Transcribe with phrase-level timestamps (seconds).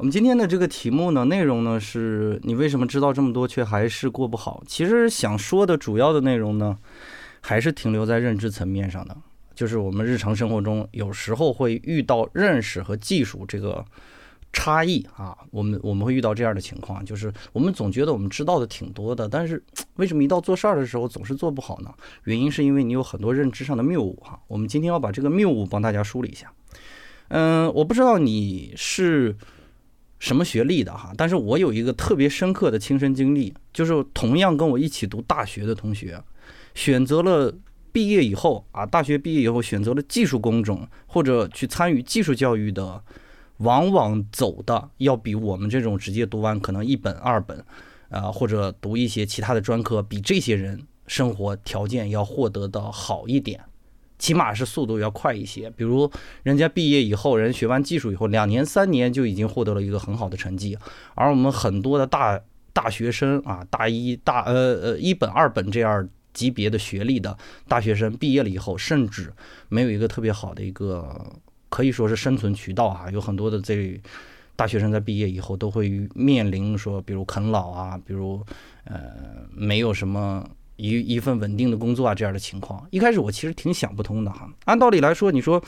[0.00, 4.62] 我们今天的这个题目呢，内容呢是你为什么知道这么多却还是过不好？
[4.66, 6.74] 其实想说的主要的内容呢，
[7.42, 9.14] 还是停留在认知层面上的，
[9.54, 13.84] 就是我们日常生活中有时候会遇到认识和技术这个
[14.54, 19.62] 差异啊，我们我们会遇到这样的情况，就是我们总觉得我们知道的挺多的，但是
[19.96, 21.92] 为什么一到做事儿的时候总是做不好呢？
[22.24, 24.40] 原因是因为你有很多认知上的谬误哈。
[24.48, 26.50] 我们今天要把这个谬误帮大家梳理一下。
[27.28, 29.36] 嗯，我不知道你是。
[30.20, 31.12] 什么学历的哈？
[31.16, 36.22] 但是我有一个特别深刻的亲身经历，就是同样跟我一起读大学的同学，
[36.74, 37.52] 选择了
[37.90, 43.02] 毕业以后啊，大学毕业以后选择了技术工种或者去参与技术教育的，
[43.56, 47.64] 往往走的要比我们这种直接读完可能一本二本，
[48.10, 53.58] 啊或者读一些其他的专科，比这些人生活条件要获得的好一点。
[54.20, 56.08] 起码是速度要快一些，比如
[56.42, 60.76] 人家毕业以后，人学完技术以后，两年三年就已经获得了一个很好的成绩，
[61.14, 62.38] 而我们很多的大
[62.74, 69.32] 大学生啊，大一大呃呃一本二本这样级别的学历的大学生毕业了以后，甚至
[69.70, 71.18] 没有一个特别好的一个
[71.70, 73.98] 可以说是生存渠道啊，有很多的这
[74.54, 78.44] 大学生在毕业以后都会面临说，比如啃老啊，比如
[78.84, 79.00] 呃
[79.50, 80.46] 没有什么。
[80.80, 84.48] 一一份稳定的工作啊，这样的情况，一开始我其实挺想不通的哈。
[84.64, 85.62] 按道理来说，你说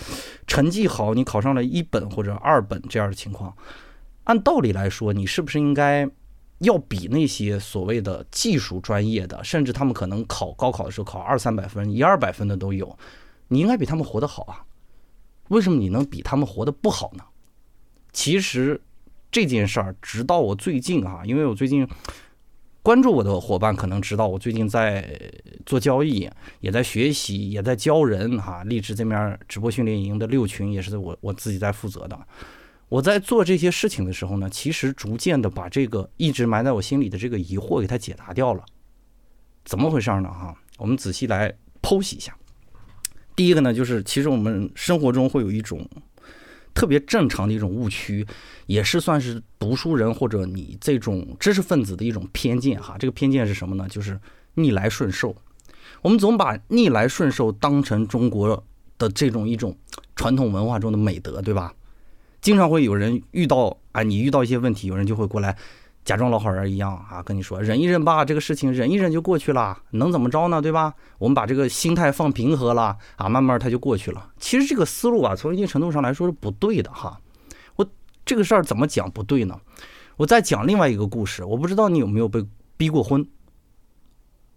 [0.46, 3.54] 成绩好，你考上了一本或者二本这样的情况，
[4.24, 6.08] 按道理来说，你是不是应该
[6.60, 12.98] 要比那些所谓的技术专业的，甚至他们可能考高考的时候考二三百分、一二百分的都有，
[13.48, 14.64] 你应该比他们活得好啊？
[15.48, 17.24] 为什么你能比他们活得不好呢？
[18.12, 18.80] 其实
[19.30, 21.86] 这件事儿，直到我最近啊，因为我最近。
[22.82, 25.16] 关注我的伙伴可能知道，我最近在
[25.64, 28.64] 做交易，也在学习，也在教人哈。
[28.64, 32.18] 励志这面直播训练营的六群也是我我自己在负责的。
[32.88, 38.64] 我在做这些事情的时候呢，其实逐渐的把这个一直埋在我心里的这个疑惑给它解答掉了。
[39.64, 40.28] 怎么回事呢？
[40.28, 42.36] 哈，我们仔细来剖析一下。
[43.36, 45.88] 第一个呢，就是其实我们生活中会有一种。
[46.74, 48.26] 特别正常的一种误区，
[48.66, 52.96] 也是算是读书人或者你这种知识分子的一种偏见哈。
[52.98, 53.86] 这个偏见是什么呢？
[53.88, 54.18] 就是
[54.54, 55.34] 逆来顺受。
[56.00, 58.64] 我们总把逆来顺受当成中国
[58.98, 59.76] 的这种一种
[60.16, 61.72] 传统文化中的美德，对吧？
[62.40, 65.56] 经常会有人遇到啊，你遇到一些问题，有人就会过来。
[66.04, 70.60] 假装老好人一样啊，跟你说忍一忍吧，这个事情忍一忍就过去了，能怎么着呢？
[70.60, 70.92] 对吧？
[71.18, 74.30] 我们把这个心态放平和了啊，慢慢它就过去了。
[74.38, 77.20] 其实这个思路啊，从一定程度上来说是不对的哈。
[77.76, 77.86] 我
[78.24, 79.60] 这个事儿怎么讲不对呢？
[80.16, 82.44] 我再讲另外一个故事，我不知道你有没有被
[82.76, 83.24] 逼过婚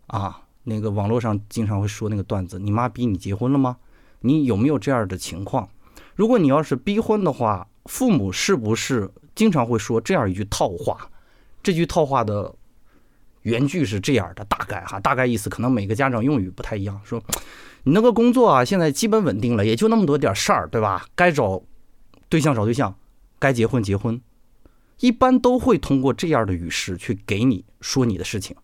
[0.08, 0.42] 啊？
[0.64, 3.78] 那个网络上经常会说那个段子，你妈逼你结婚了吗？
[4.22, 5.70] 你有没有这样的情况？
[6.16, 11.08] 如果你要是逼婚的话，父母是不是经常会说这样一句套话？
[11.66, 12.54] 这句套话的
[13.42, 17.02] 原句是这样的，大概哈，大概意思可能每个家长用语不太一样。
[17.04, 17.20] 说
[17.82, 21.08] 你那个工作啊，现在基本稳定了，也就那么多点事儿，对吧？
[21.16, 21.64] 该找
[22.30, 22.96] 对象找对象，
[23.40, 24.22] 该结婚结婚，
[25.00, 28.56] 一般都会通过这样的语势去给你说你的事情。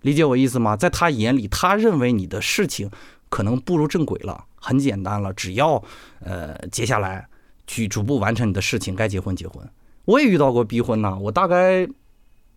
[0.00, 0.76] 理解我意思吗？
[0.76, 2.90] 在他眼里，他认为你的事情
[3.28, 5.80] 可能步入正轨了，很简单了，只要
[6.18, 7.28] 呃接下来
[7.68, 9.64] 去逐步完成你的事情，该结婚结婚。
[10.06, 11.86] 我也遇到过逼婚呐，我大概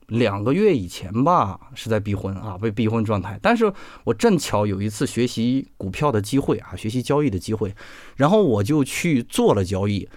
[0.08, 3.38] 两个月以前吧，是在逼婚啊，被逼婚状态。
[3.42, 3.72] 但是
[4.06, 7.76] 我正巧有一次学习股票的机会啊，学习交易的机会，
[8.16, 10.08] 然后我就去做了交易。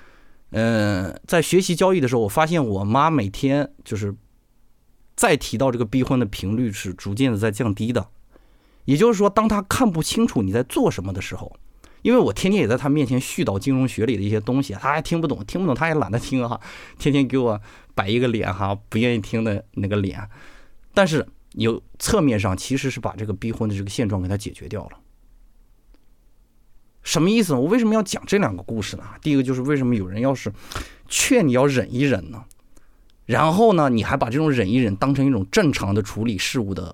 [0.51, 4.15] 嗯，在学习交易的时候，我发现我妈每天就是
[5.17, 8.09] 再提到这个逼婚的频率是逐渐的在降低的，
[8.85, 11.57] 也就是说，当她看不清楚你在做什么的时候。
[12.03, 16.61] 因为我天天也在他面前絮叨金融学里的一些东西，他还听不懂，听不懂他也懒得听哈，
[16.99, 17.61] 天天给我
[17.95, 20.29] 摆一个脸哈，不愿意听的那个脸。
[20.93, 24.99] 但是有侧面上其实是把这个逼婚的这个现状给他解决掉了。
[27.05, 27.55] 什么意思？
[27.55, 29.05] 我为什么要讲这两个故事呢？
[29.21, 30.53] 第一个就是为什么有人要是
[31.09, 32.45] 劝你要忍一忍呢？
[33.27, 36.93] 然后呢，你还把这种忍一忍当成一种正常的处理事物的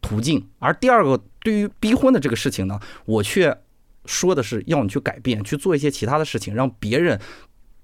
[0.00, 0.46] 途径。
[0.60, 3.58] 而第二个，对于逼婚的这个事情呢，我却。
[4.04, 7.20] 说的是要你去改变，去做一些其他的事情，让别人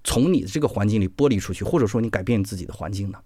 [0.03, 3.19] 从你的这个环境里剥离出去，或者说你改变你自己的环境呢？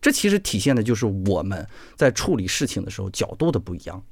[0.00, 4.02] 这其实体现的就是我们在处理事情的时候角度的不一样。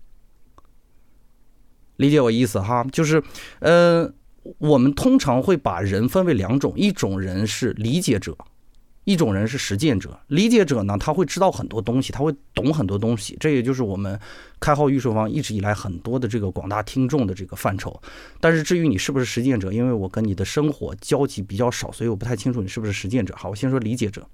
[1.96, 2.84] 理解我意思哈？
[2.92, 3.22] 就是，
[3.58, 4.10] 呃，
[4.58, 8.36] 我们通常会把人分为两种，一种人是理解者，
[9.04, 14.18] 一种人是实践者，理解者呢，他会知道很多东西，他会懂很多东西，这也就是我们
[14.60, 17.98] 开号预售房一直以来很多的这个广大听众的这个范畴。
[18.40, 23.34] 但是至于你是不是实践者，因为我跟你的生活交集比较少，所以我不太清楚你是不是实践者。
[23.36, 24.24] 好，我先说理解者，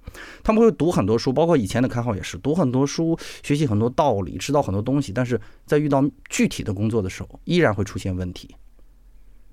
[0.42, 8.54] 他们会读很多书，包括以前的开号也是读很多书，学习很多道理，知道很多东西，但是在遇到具体的工作的时候，依然会出现问题，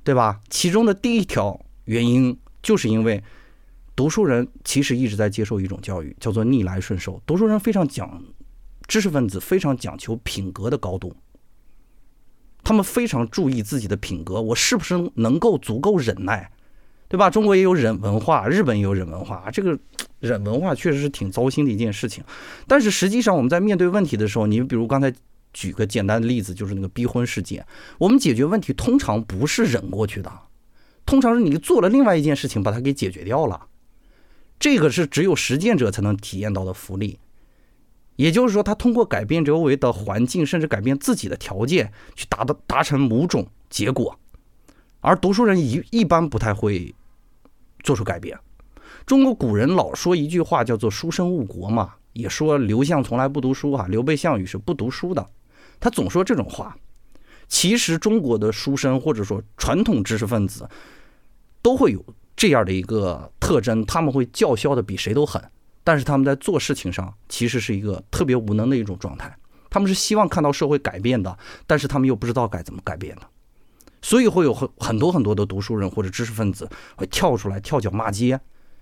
[0.03, 0.41] 对吧？
[0.49, 3.23] 其中的第一条原因就是因为。
[3.95, 7.21] 读书人其实一直在接受一种教育，叫做逆来顺受。
[7.25, 8.23] 读书人非常讲
[8.87, 11.15] 知识分子，非常讲求品格的高度，
[12.63, 16.51] 他们非常注意自己的品格，我是不是能够足够忍耐，
[17.07, 17.29] 对吧？
[17.29, 19.77] 中国也有忍文化，日本也有忍文化，这个
[20.19, 22.23] 忍文化确实是挺糟心的一件事情。
[22.67, 25.13] 但是实际上我们在面对问题的时候，你比如刚才
[25.53, 27.63] 举个简单的例子，就是那个逼婚事件，
[27.99, 30.31] 我们解决问题通常不是忍过去的，
[31.05, 33.67] 通常是你做了另外一件事情把它给解决掉了。
[34.63, 37.19] 这个是只有实践者才能体验到的福利，
[38.15, 44.17] 也就是说，他通过改变周围的环境，甚至改变自己的条件，去达到达成某种结果。
[45.01, 46.95] 而读书人一一般不太会
[47.83, 48.39] 做出改变。
[49.05, 55.29] 中国古人老说一句话，叫做“书生误国”嘛，也说刘向从来不读书哈，刘备、项羽是不读书的，
[55.77, 56.73] 他总说这种话。
[57.49, 60.65] 其实中国的书生或者说传统知识分子
[61.61, 62.01] 都会有。
[62.35, 65.41] 这样的一个特征，他们会叫嚣的比谁都狠，
[65.83, 69.35] 但是他们在做事情上其实是一个特别无能的一种状态。
[69.69, 71.35] 他们是希望看到社会改变的，
[71.65, 73.21] 但是他们又不知道该怎么改变的，
[74.01, 78.39] 所以会有很很多很多的读书人或者知识分子会跳出来跳脚骂街。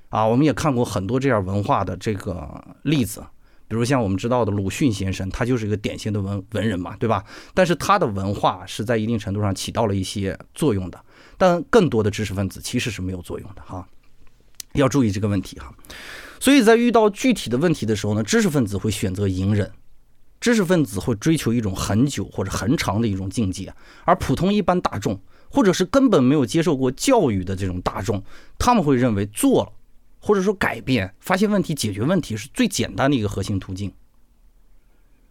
[0.10, 3.24] 啊，我们也看过很多这样文化的这个例子，
[3.70, 7.24] 比如像我们知道的鲁迅先生，他就是一个典型的文文人嘛，对吧？
[7.54, 11.02] 但是他的文化是在一定程度上起到了一些作用的。
[11.42, 13.84] 但更多的知识分子其实是没有作用的哈，
[14.74, 15.74] 要注意这个问题哈。
[16.40, 19.72] 所以在遇到具体的问题的时候呢，知识分子会选择隐忍，
[20.40, 23.74] 知识分子会追求一种很久或者很长的一种境界，
[24.06, 28.24] 而普通一般大众或者是根本没有接受过教育的这种大众，
[28.60, 29.72] 他们会认为做了
[30.20, 33.92] 或者说改变、发现问题、解决问题是最简单的一个核心途径。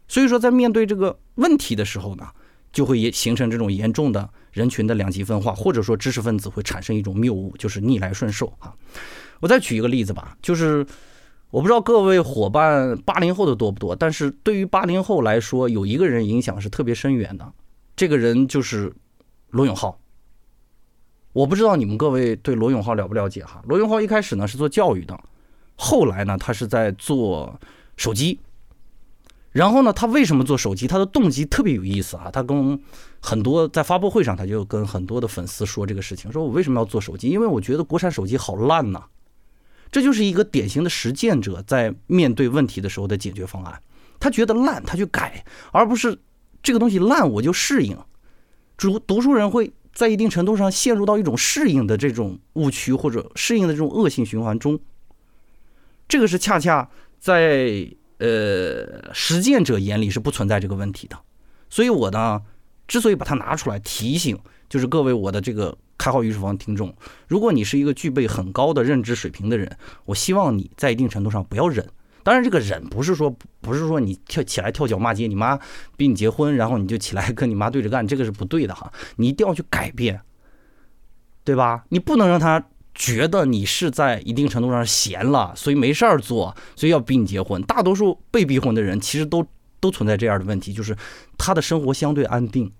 [0.08, 2.26] 所以说，在面对这个问题的时候呢，
[2.72, 4.28] 就会也形成这种严重的。
[4.52, 8.74] 人群的两极分化，或者说知识分子会产生一种谬误，就是逆来顺受啊。
[9.40, 10.86] 我再举一个例子吧，就是
[11.50, 17.52] 我不知道各位伙伴八零后的多不多，但是对于八零后来说，有一个人影响是特别深远的，
[17.96, 18.92] 这个人就是
[19.50, 19.98] 罗永浩。
[21.32, 23.62] 我不知道你们各位对罗永浩了不了解哈？
[23.66, 25.18] 罗永浩一开始呢是做教育的，
[25.76, 27.58] 后来呢他是在做
[27.96, 28.38] 手机。
[29.52, 30.86] 然后呢，他为什么做手机？
[30.86, 32.30] 他的动机特别有意思啊！
[32.30, 32.80] 他跟
[33.20, 37.28] 很多在发布会上，他就跟很多的粉丝说这个事情：说我为什么要做手机？
[37.28, 39.02] 因为我觉得国产手机好烂呐！
[39.90, 43.82] 这就是一个典型的实践者在面对问题的时候的解决方案。
[44.20, 46.16] 他觉得烂，他去改，而不是
[46.62, 47.98] 这个东西烂我就适应。
[48.76, 54.78] 读读书人会在一定程度上陷入到一种适应的这种误区或者适应的这种恶性循环中。
[56.06, 56.88] 这个是恰恰
[57.18, 57.90] 在。
[58.20, 61.18] 呃，实践者眼里是不存在这个问题的，
[61.70, 62.42] 所以我呢，
[62.86, 64.38] 之所以把它拿出来提醒，
[64.68, 66.94] 就是各位我的这个开号预售房听众，
[67.28, 69.74] 如果你是一个具备很高的认知水平的人，
[70.04, 71.82] 我希望你在一定程度上不要忍。
[72.22, 75.58] 当然，这个忍不是说不是说你跳起来跳脚骂街，你妈
[75.96, 78.92] 逼你结婚，然后你就起来跟你妈对着干，这个是不对的哈。
[79.16, 80.20] 你一定要去改变，
[81.42, 81.86] 对吧？
[81.88, 82.62] 你不能让他。
[83.00, 87.62] 觉得你是在一定程度上闲了，所以没事儿做，所以要逼你结婚。
[87.62, 89.42] 大多数被逼婚的人其实都
[89.80, 90.94] 都存在这样的问题，就是
[91.38, 92.70] 他的生活相对安定，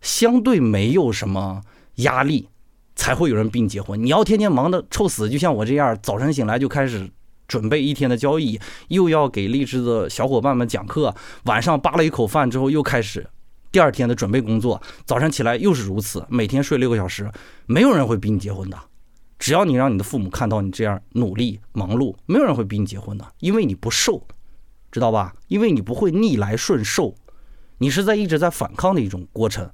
[0.00, 1.60] 相对没有什么
[1.96, 2.48] 压力，
[2.96, 4.02] 才会有人逼你结婚。
[4.02, 7.06] 你要天天忙得臭死，就像我这样，早晨醒来就开始
[7.46, 11.14] 准备一天的交易，又要给励志的小伙伴们讲课，
[11.44, 13.28] 晚上扒了一口饭之后又开始。
[13.72, 17.30] 第二天的准备工作，早上起来又是如此，每天睡六个小时，
[17.66, 18.78] 没有人会逼你结婚的。
[19.38, 24.26] 只要你让你的父母看到你这样努力忙碌，没有人会逼你结婚的，因为你不受，
[24.90, 25.34] 知道吧？
[25.48, 27.14] 因为你不会逆来顺受，
[27.78, 29.70] 你是在一直在反抗的一种过程，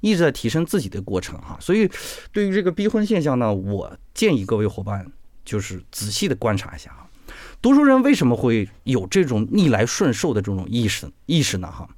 [0.00, 1.56] 一直在提升自己的过程哈。
[1.58, 1.90] 所以，
[2.30, 5.10] 对于这个逼婚现象呢，我建议各位伙伴
[5.44, 7.08] 就是仔细的观察一下啊。
[7.60, 11.68] 读书人为什么会有这种逆来顺受的这种意识意识呢？
[11.72, 11.88] 哈？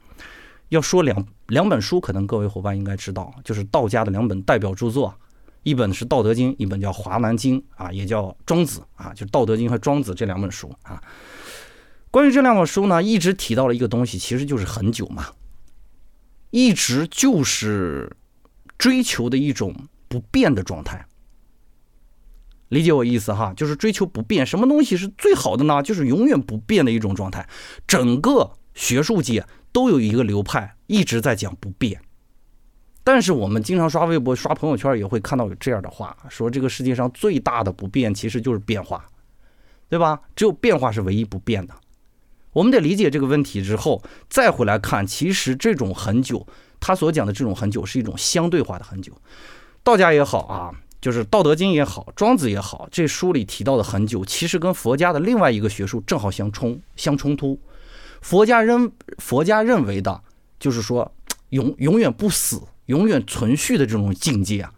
[0.71, 5.15] 要说两两本书，可能各位伙伴应该知道，就是道家的两本代表著作，
[5.63, 11.01] 一本是《道德经》，一本叫《华南经》啊，也叫《庄子》啊，就是《道德经》和《庄子》这两本书啊。
[12.11, 15.27] 关于这两本书呢，一直提到了一个东西，其实就是很久嘛，
[16.51, 18.17] 一直就是
[18.79, 19.75] 追求的一种
[20.09, 21.07] 不变的状态。
[22.69, 24.47] 理解我意思哈，就是追求不变。
[24.47, 25.83] 什么东西是最好的呢？
[25.83, 27.49] 就是永远不变的一种状态。
[27.87, 32.01] 整个学术界都有一个流派一直在讲不变，
[33.05, 39.05] 但是我们经常刷微博、刷朋友圈也会看到有这样的话，说这个世界上最大的不变其实就是变化，
[39.89, 40.21] 对吧？
[40.35, 41.75] 只有变化是唯一不变的。
[42.53, 46.45] 我们得理解这个问题之后，再回来看，其实这种很久，
[46.81, 49.13] 他所讲的这种很久是一种相对化的很久。
[49.85, 57.57] 道家也好啊，就是《道德经》也好，《庄子》也好，这书里提到的很久，其实跟佛家的另外一个学术正好相冲、相冲突。
[58.21, 60.23] 佛家认佛家认为的，
[60.59, 61.13] 就是说
[61.51, 64.73] 永永远不死、永远存续的这种境界啊，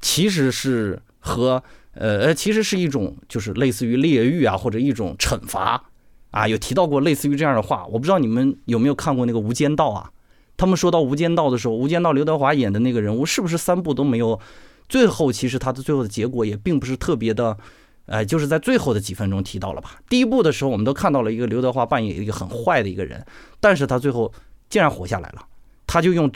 [0.00, 1.62] 其实是和
[1.94, 5.84] 呃呃，其实是一种就是类似于炼狱啊，或者一种惩罚。
[6.30, 10.10] 啊，有提到过类似于这样的话，我不知道你们有没有看过那个《无间道》啊？
[10.56, 14.40] 他们说到《无间道》的时候，《无间道》刘德华演的那个人物是不是三部都没有？
[14.88, 17.58] 最后其实他的最后的结果也并不是特别的，
[18.06, 20.00] 哎，就是在最后的几分钟提到了吧。
[20.08, 23.24] 第一部的时候，我们都看到了一个刘德华扮演一个很坏的一个人，
[23.60, 24.32] 但是他最后
[24.68, 25.46] 竟然活下来了。
[25.86, 26.30] 他就用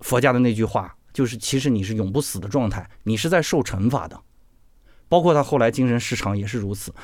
[0.00, 4.20] 佛家的那句话，就是其实你是永不死的状态，你是在受惩罚的。
[5.08, 6.94] 包括他后来精神失常也是如此。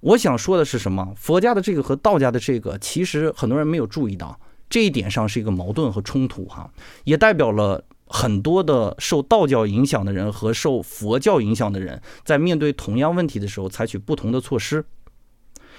[0.00, 1.12] 我想说的是什么？
[1.16, 4.38] 佛家的这个和道家的这个，其实很多人没有注意到
[4.70, 6.70] 这一点上是一个矛盾和冲突哈，
[7.04, 14.84] 也代表了很多的受道教影响的人和受佛教影响的人在面对同样问题的时候采取不同的措施。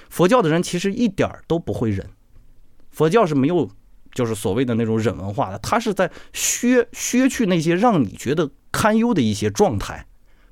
[0.10, 2.10] 佛教的人其实一点儿都不会忍，
[2.91, 3.69] 佛教是没有
[4.13, 10.05] 就是所谓的那种忍文化的，他是在削削去那些让你觉得堪忧的一些状态。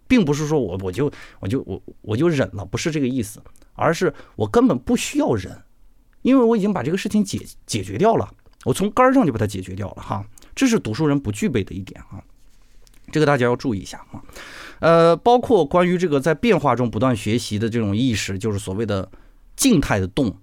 [0.08, 3.41] 并不是说我我就我就我我就忍了，不是这个意思，
[3.74, 5.63] 而是我根本不需要忍，
[6.22, 8.32] 因为我已经把这个事情解解决掉了，
[8.65, 10.24] 我从根儿上就把它解决掉了哈，
[10.56, 12.24] 这是读书人不具备的一点啊，
[13.12, 14.24] 这个大家要注意一下啊，
[14.80, 19.08] 呃，包括关于这个在变化中不断学习的这种意识，就是所谓的
[19.56, 20.36] 静态的动，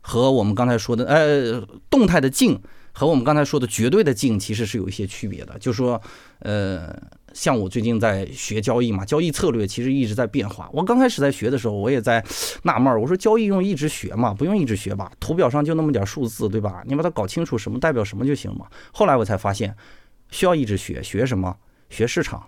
[0.00, 2.60] 和我们刚才说的呃动态的静，
[2.92, 6.00] 和我们刚才说的绝对的静，其实是有一些区别的，就说
[6.38, 6.96] 呃。
[7.36, 10.70] 像我最近在学交易嘛，交易策略其实一直在变化。
[10.72, 12.24] 我刚开始在学的时候，我也在
[12.62, 15.12] 纳闷儿，我说交易用一直学嘛，不用一直学吧？
[15.20, 16.82] 图表上就那么点数字，对吧？
[16.86, 18.66] 你把它搞清楚什么代表什么就行嘛。
[18.90, 19.76] 后来我才发现，
[20.30, 21.54] 需要一直学，学什么？
[21.90, 22.42] 学市场，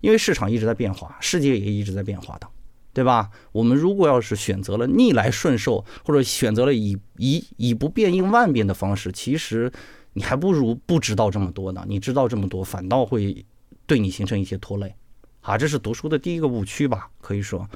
[0.00, 2.48] 因为市场一直在变化，世界也一直在变化的，
[2.92, 3.30] 对吧？
[3.52, 9.70] 我们如果要是选择了逆来顺受，或者选择了以以以不变应万变的方式，其实
[10.14, 11.84] 你还不如不知道这么多呢。
[11.86, 13.46] 你知道这么多，反倒会。
[13.90, 14.94] 对你形成一些拖累，
[15.40, 17.10] 啊，这是读书的第一个误区吧？
[17.20, 17.68] 可以说，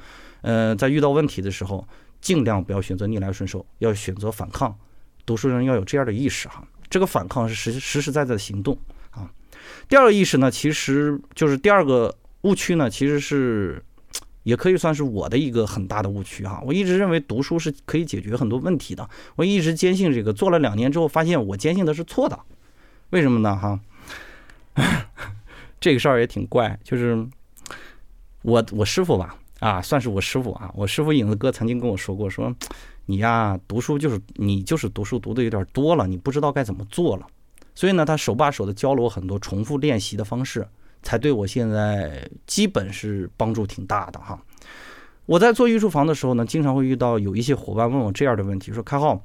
[0.43, 1.85] 呃，在遇到问题的时候，
[2.21, 4.73] 尽量不要选择逆来顺受，要选择反抗。
[5.25, 8.77] 读书人要有这样的意识哈，这个反抗是实实实在在的行动
[9.11, 9.29] 啊。
[9.89, 13.83] 第二个意识呢，其实就是第二个误区呢，其实是
[14.43, 16.63] 也可以算是我的一个很大的误区哈。
[16.65, 20.31] 我一直认为读书是可以解决很多问题的，我一直坚信这个。
[20.31, 22.39] 做了两年之后，发现我坚信的是错的，
[23.09, 23.53] 为什么呢？
[23.53, 23.81] 哈。
[25.79, 27.27] 这个事儿也挺怪，就是
[28.41, 30.71] 我我师傅吧，啊，算是我师傅啊。
[30.73, 32.53] 我师傅影子哥曾经跟我说过，说
[33.05, 37.27] 你呀，读书就是你就是读书读的有点多了，你不知道该怎么做了。
[37.75, 40.67] 所以呢，他手把手的教了我很多重复练习的方式，
[41.03, 44.41] 才对我现在基本是帮助挺大的哈。
[45.25, 49.19] 我在做御书房的时候呢，经常会遇到有一些伙伴问我这样的问题，说开浩，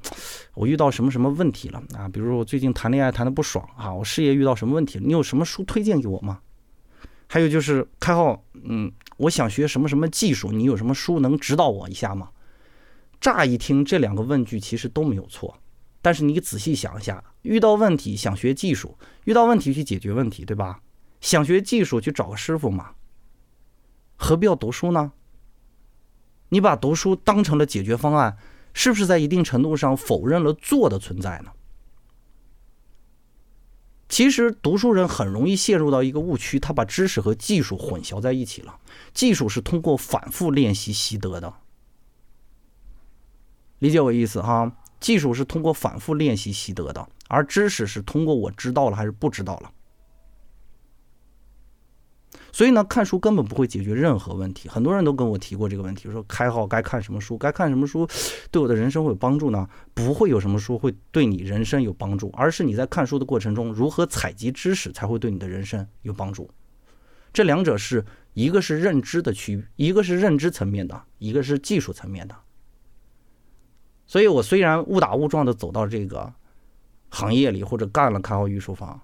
[0.55, 2.09] 我遇到什么什么问题了啊？
[2.09, 5.05] 比如说我最近谈恋爱谈的不爽啊，我事业遇到什么问题了？
[5.05, 6.39] 你有什么书推荐给我吗？
[7.27, 12.29] 还有就是开浩，嗯，我想学什么什么技术，你有什么书能指导我一下吗？
[13.19, 15.55] 乍一听这两个问句其实都没有错，
[16.01, 20.79] 但是你仔细想一下，遇到问题想学技术，遇到问题去解决问题，对吧？
[21.21, 22.93] 想学技术去找个师傅嘛，
[24.15, 25.13] 何必要读书呢？
[26.53, 28.37] 你把读书当成了解决方案，
[28.73, 31.51] 是不是在一定程度上否认了做的存在呢？
[34.09, 38.77] 其实读书人很容易陷入到一个误区，他把知识和技术混淆在一起了。
[39.13, 41.53] 技术是通过反复练习习得的，
[43.79, 44.75] 理解我意思哈？
[44.99, 49.71] 技术是通过反复练习习得的，而知识是通过我知道了还是不知道了。
[52.53, 54.67] 所以呢，看书根本不会解决任何问题。
[54.67, 58.05] 很多人都跟我提过这个问题，说开号该看什么书，该看什么书，
[58.51, 59.67] 对我的人生会有帮助呢？
[59.93, 66.49] 不会有什么书会对你人生有帮助，而是你在看书的过程中如何采集知识才会对你的人生有帮助。
[67.31, 72.35] 这两者是一个是认知的区，一个是认知层面的，一个是技术层面的。
[74.05, 76.33] 所以我虽然误打误撞的走到这个
[77.09, 78.99] 行业里，或者干了开号御书房，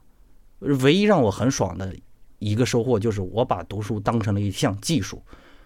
[0.59, 1.95] 唯一让我很爽的。
[2.39, 5.21] 一个收获就是我把读书当成了一项技术。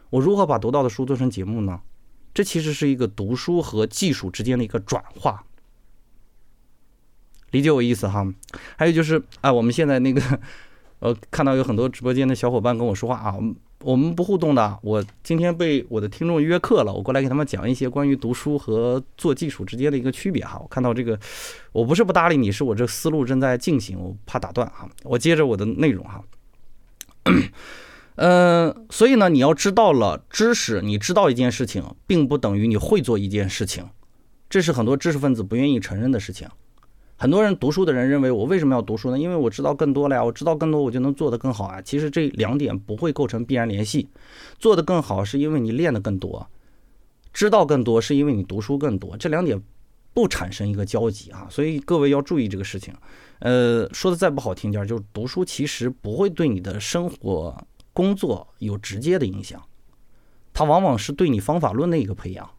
[0.10, 1.80] 我如何把读到的书做成节目呢？
[2.34, 5.44] 这其实是一个读书和技术之间的一个转化。
[7.51, 8.25] 理解我意思哈？
[8.78, 10.22] 还有就是啊，我们现在那个，
[11.00, 13.36] 呃，看到有很多直播间的小伙伴跟我说话啊。
[13.84, 14.80] 我们不互动的。
[14.84, 20.60] 我今天被我的听众约课了，我过来给他们讲一些关于读书和做技术之间的一个区别哈。
[20.62, 21.20] 我看到这个，
[21.72, 24.88] 我不是不搭理你，是我这思路正在进行，我怕打断哈。
[25.04, 26.24] 我接着我的内容哈。
[28.16, 33.86] 嗯， 所以呢，你要知道了知识，你知道一件事情，并不等于你会做一件事情，
[34.50, 36.48] 这是很多知识分子不愿意承认的事情。
[37.16, 39.20] 很多人读书的人认为，我为什么要读书呢？
[39.20, 41.80] 因为我知道更多了呀，我知道更多，我就能做得更好啊。
[41.80, 44.10] 其实这两点不会构成必然联系。
[44.58, 46.50] 做得更好是因为你练得更多，
[47.32, 49.62] 知道更多是因为你读书更多，这两点
[50.16, 51.46] 不产生一个交集啊。
[51.48, 52.92] 所以各位要注意这个事情。
[53.41, 57.55] 呃，说的再不好听点，就是读书其实不会对你的生活、
[57.93, 59.62] 工作有直接的影响，
[60.53, 62.50] 它往往是对你方法论的一个培养。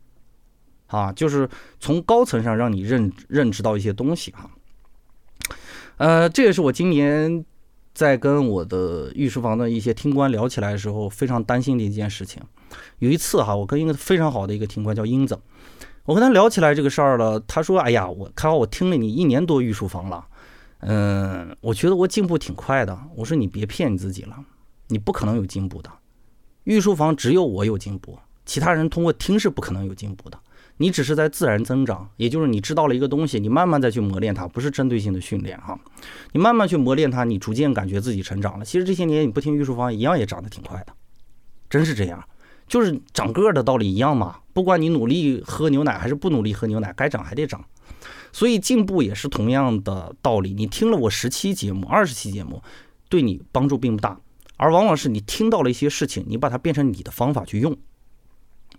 [0.88, 1.48] 啊，就是
[1.80, 4.50] 从高层上让你认认知到一些东西哈。
[5.96, 7.42] 呃，这也是我今年
[7.94, 12.42] 在跟我的御书房的一些听官聊起来的时候非常担心的一件事情。
[12.98, 15.38] 有一次哈，我跟一个非常好的一个听官叫英子，
[16.04, 17.40] 我跟他聊起来这个事儿了。
[17.40, 20.26] 他说：“哎呀，我看好我听了你一年多御书房了，
[20.82, 24.36] 嗯，我觉得我进步挺快的。”我说：“你别骗你自己了，
[24.88, 25.90] 你不可能有进步的。
[26.64, 30.38] 御书房只有我有进步，其他人通过听是不可能有进步的。”
[30.78, 35.78] 你只是在自然增长，也就是你知道了一个东西，你慢慢再去磨练它，不是针对性的训练哈。
[36.32, 38.64] 你慢慢去磨练它，你逐渐感觉自己成长了。
[38.64, 40.92] 其实这些年你不听御书房一样也长得挺快的，
[41.70, 42.24] 真是这样，
[42.66, 44.38] 就是长个的道理一样嘛。
[44.52, 47.62] 不管你努力喝牛奶还是不努力喝牛奶，该长还得长。
[48.32, 50.54] 所以进步也是同样的道理。
[50.54, 52.62] 你听了我十期节目、二十期节目，
[53.08, 54.18] 对你帮助并不大，
[54.56, 57.76] 而往往是你听到了一些事情，你把它变成你的方法去用。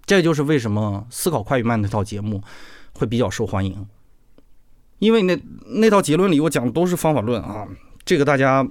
[0.05, 2.41] 这就是为什么《思考快与慢》那套节目
[2.93, 3.88] 会比较受欢迎，
[5.00, 7.67] 因为那那套结论里我讲的都是方法论啊，
[8.03, 8.67] 这个大家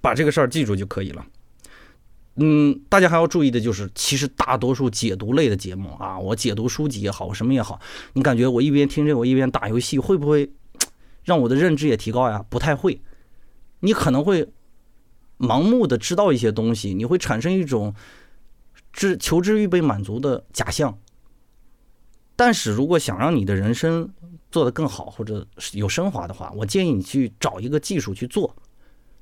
[0.00, 1.26] 把这个事儿记住就可以了。
[2.36, 7.80] 嗯，大家还要注意的就是，其实大多数解读类的节目啊，我解读书籍也好，什么也好，
[8.14, 10.50] 你感觉我一边听这，我一边打游戏，会不会
[11.24, 12.44] 让我的认知也提高呀？
[12.48, 13.00] 不太会，
[13.80, 14.48] 你可能会
[15.38, 17.94] 盲目的知道一些东西，你会产生一种。
[18.94, 20.98] 知求知欲被满足的假象，
[22.36, 24.06] 但是如果想让你的人生
[24.50, 28.54] 做得更好或者有升华的话，我建议你去找一个技术去做。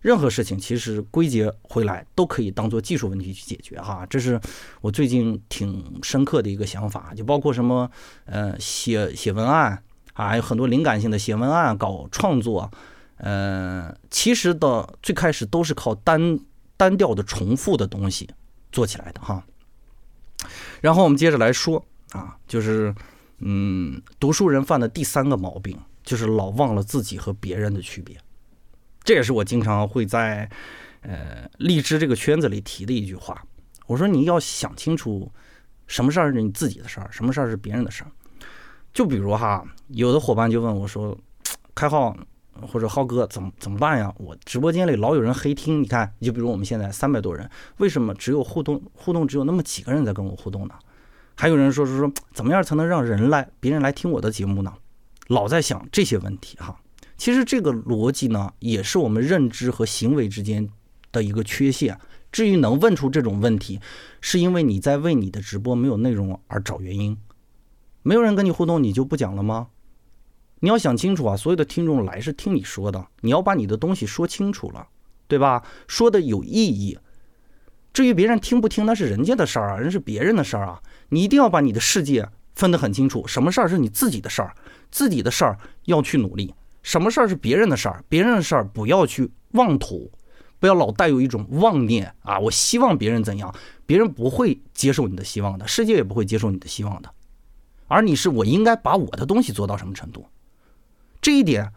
[0.01, 4.41] 任何事情其实归结回来都可以当做技术问题去解决哈，这是
[4.81, 7.13] 我最近挺深刻的一个想法。
[7.15, 7.91] 就包括什么
[8.25, 9.83] 呃写写文案
[10.15, 12.71] 啊，有很多灵感性的写文案搞创作，
[13.19, 16.39] 呃，其实的最开始都是靠单
[16.79, 18.29] 单调的重复的东西
[18.73, 19.45] 做起来的哈。
[20.81, 22.95] 然后我们接着来说啊，就是，
[23.41, 28.17] 嗯，读书人犯的第三个毛病就是老忘了自己和别人的区别。
[29.03, 30.49] 这也是我经常会在，
[31.03, 33.43] 呃，荔枝这个圈子里提的一句话。
[33.87, 35.31] 我说你要想清楚，
[35.87, 38.11] 什么事儿是你自己的事儿，什么事儿是别人的事儿。
[38.93, 41.17] 就比如哈，有的伙伴就问我说，
[41.75, 42.17] 开号。
[42.67, 44.13] 或者浩哥怎么怎么办呀？
[44.19, 50.75] 我直播间里老有人黑听，你看，就比如我们现在三百多人，为什么只有互动互动只有那么几个人在跟我互动呢？
[51.37, 54.75] 还有人说是说怎么样才能让人来别人来听我的节目呢？
[55.29, 56.79] 老在想这些问题哈。
[57.21, 60.67] 其实这个逻辑呢，也是我们认知和行为之间
[61.13, 62.01] 的一个缺陷。
[62.33, 63.79] 至于能问出这种问题，
[64.23, 67.19] 是因为你在为你的直播没有内容而找原因。
[68.03, 69.69] 没有人跟你互动，你就不讲了吗？
[70.61, 74.89] 你要想清楚啊，所有的听众来是听你说的，你要把你的东西说清楚了，
[75.29, 75.63] 对吧？
[75.87, 76.97] 说的有意义。
[77.93, 80.81] 至于别人听不听，那是人家的事儿啊，人是别人的事儿啊。
[81.11, 84.55] 你一定要把你的世界分得很清楚，什么事儿是你自己的事儿，
[84.91, 90.11] 自己的事儿要去努力；什么事儿是别人的事儿，别人的事儿不要去妄图，
[90.59, 92.39] 不要老带有一种妄念啊。
[92.39, 93.55] 我希望别人怎样，
[93.87, 97.11] 别人不会接受你的希望的，世界也不会接受你的希望的。
[97.89, 100.25] 而你是我应该把我的东西做到什么程度？
[101.21, 101.71] 这一点，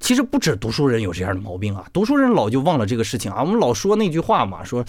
[0.00, 1.86] 其实不止读书人有这样的毛病啊！
[1.92, 3.42] 读书人老就忘了这个事情啊！
[3.42, 4.84] 我们老说那句话嘛，说，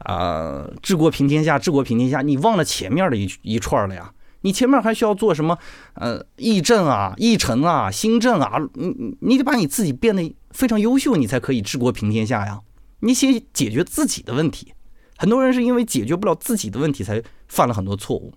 [0.00, 4.12] 啊，治国平天下，治国平天下，你忘了前面的一一串了呀？
[4.42, 5.58] 你前面还需要做什么？
[5.94, 12.60] 呃，议政啊，议程啊，新政啊，你你得把你自己变得非常优秀，你才可以治国平天下呀！
[13.00, 14.72] 你先解决自己的问题，
[15.16, 18.32] 很多人是因为解决不了自己的问题，才犯了很多错误。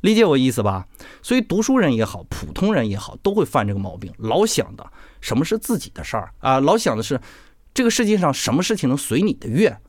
[0.00, 0.88] 理解我意思吧？
[1.22, 4.84] 所以读书人也好，普通人也好，都会犯这个毛病，老想的
[5.20, 7.20] 什么是自己的事儿啊，老想的是
[7.72, 9.80] 这个世界上什么事情能随你的愿？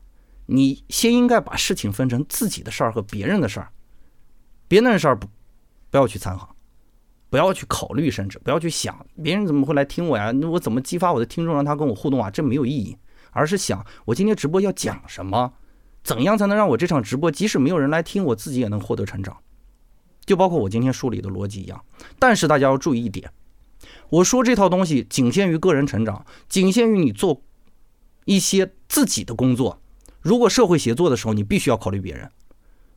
[0.46, 3.68] 你先应该把事情分成自己的事儿和别人的事儿，
[4.74, 5.28] 别人的事儿不
[5.88, 6.52] 不要去参考，
[7.30, 10.32] 不要去考虑，甚至不要去想别人怎么会来听我呀？
[10.32, 12.28] 那我怎么激发我的听众让他跟我互动啊？
[12.28, 12.96] 这没有意义，
[13.30, 15.52] 而是想我今天直播要讲什么，
[16.02, 19.36] 怎样才能让我这场直播即使没有人来听，我自己也能获得成长？
[20.26, 21.80] 就包括我今天梳理的逻辑一样。
[22.18, 23.30] 但是大家要注意一点，
[24.08, 27.40] 我说这套东西仅限于个人成长，仅限于你做
[28.24, 29.80] 一些自己的工作。
[30.20, 32.28] 如果社会协作的时候，你必须要考虑别人，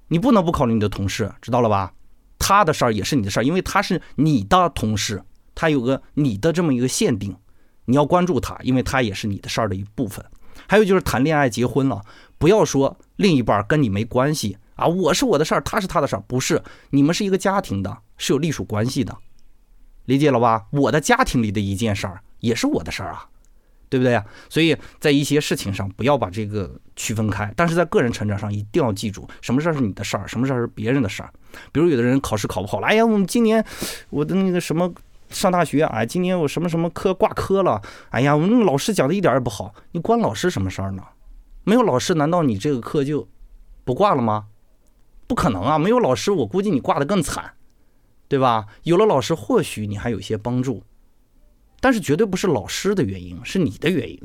[0.07, 1.93] 你不能不考虑你的同事，知道了吧？
[2.39, 5.21] 他的事儿也是你的事儿，因为他是你的同事，
[5.55, 7.35] 他有个你的这么一个限定，
[7.85, 10.23] 你要关注他，因为他也是你的事儿的一部分。
[10.67, 12.01] 还有就是谈恋爱、结婚了，
[12.37, 19.15] 不要说另一半跟你没关系啊，我是我的事儿，他是他的事儿，不是，你们是一个家庭的，是有隶属关系的，
[20.05, 20.67] 理解了吧？
[20.71, 23.27] 我的家庭里的一件事儿也是我的事儿啊。
[23.89, 24.25] 对不对呀？
[24.49, 31.29] 所以在一些事情上不要把这个区分开，但是在个人成长上一定要记住，什么事儿是你的事儿，什么事儿是别人的事儿。
[31.71, 33.63] 比如有的人考试考不好了，哎呀，我们今年
[34.09, 34.93] 我的那个什么
[35.29, 41.03] 上大学，哎，今年我什么什么科挂科了，哎呀，我们老师讲的一点也不好，你关老师什么事儿呢？
[41.63, 43.27] 没有老师，难道你这个课就
[43.83, 44.47] 不挂了吗？
[45.27, 47.53] 不可能啊，没有老师，我估计你挂的更惨，
[48.29, 48.67] 对吧？
[48.83, 50.83] 有了老师，或许你还有些帮助。
[51.79, 54.19] 但是绝对不是老师的原因，是你的原因。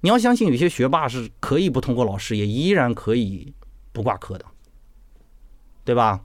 [0.00, 3.54] 你要相信，有些学霸是可以不通过老师，也依然可以
[3.92, 4.44] 不挂科的，
[5.84, 6.20] 对吧？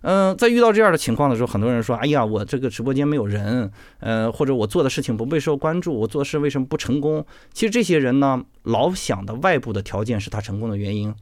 [0.00, 11.14] 嗯，在遇到这样的情况的时候，很多人说：“哎呀，我这个直播间没有人，呃，或者我做的事情不备受关注，我做事为什么不成功？”其实这些人呢，老想的外部的条件是他成功的原因。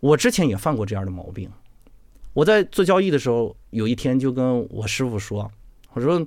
[0.00, 1.50] 我之前也犯过这样的毛病。
[2.34, 5.50] 我在做交易的时候，有一天就跟我师傅说
[5.94, 6.22] ：“我说。”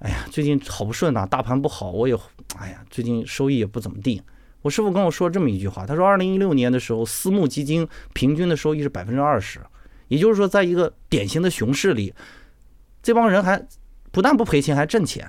[0.00, 2.16] 哎呀，最近好不顺呐，大盘不好，我也，
[2.56, 4.22] 哎呀，最近收益也不怎么地。
[4.62, 9.60] 我师傅跟我说这么一句话，他说，二零一六年的时候，私募基金平均的收益是百分之二十，
[10.06, 12.14] 也就是说，在一个典型的熊市里，
[13.02, 13.66] 这帮人还
[14.12, 15.28] 不但不赔钱，还挣钱，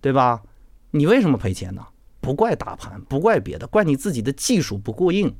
[0.00, 0.42] 对吧？
[0.92, 1.84] 你为什么赔钱呢？
[2.20, 5.34] 不怪大盘，不怪别的，怪你自己的技术不过硬。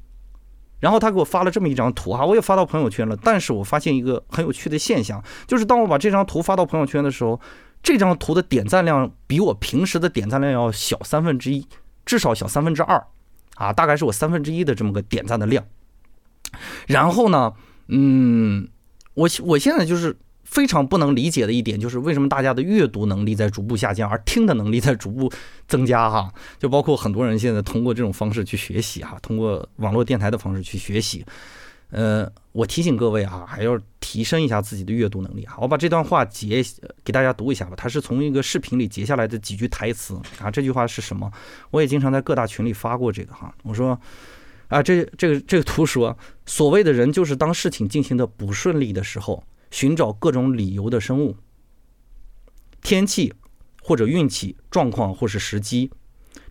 [0.81, 3.17] 然后他给我发了这么一张图哈，我也发到朋友圈了。
[3.23, 7.41] 但是我发现一个很有趣的现象，就是当我把这张图发到朋友圈的时候。
[7.83, 11.67] 这张图的点赞量比我平时的点赞量要小三分之一，
[12.05, 13.03] 至少小三分之二，
[13.57, 15.65] 啊，大概是我三分之一的这么个点赞的量。
[16.87, 17.53] 然后呢，
[17.89, 18.69] 嗯，
[19.15, 25.33] 我我现在就是非常不能理解的一点，就是为什么大家的阅读能力在逐步下降，而听的能力在逐步
[25.67, 26.33] 增加哈？
[26.59, 31.25] 就包括很多人现在通过这种方式去学习哈，通过网络电台的方式去学习。
[31.91, 35.55] 呃，我提醒各位啊，还要提升一下自己的阅读能力啊。
[35.59, 36.65] 我把这段话截
[37.05, 40.51] 给大家读一下吧，它是从一个视频里截下来的几句台词啊。
[40.51, 41.31] 这句话是什么？
[41.71, 43.53] 我也经常在各大群里发过这个哈。
[43.65, 44.01] 我说
[44.69, 51.37] 啊，这这个这个图说，所谓的人就是当事情进行的不顺利的时候，寻找各种理由的生物，
[52.83, 53.35] 天气
[53.83, 55.91] 或者运气状况或是时机，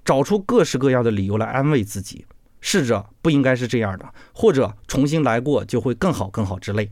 [0.03, 2.25] 找出各式各样的理由来安慰自己。
[2.61, 6.91] 试着不应该是这样的，或者重新来过就会更好更好之类。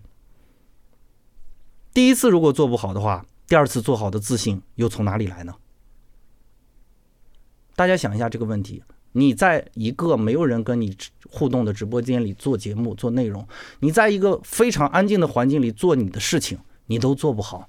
[1.94, 5.56] 第一次如果做不好的话，第二次做好的自信又从哪里来呢？
[7.76, 10.96] 大家想一下这个问题：你在一个没有人跟你
[11.30, 13.48] 互动的直播间里做节目、做内容，
[13.80, 17.68] 你在一个非常安静的环境里做你的事情，你都做不好，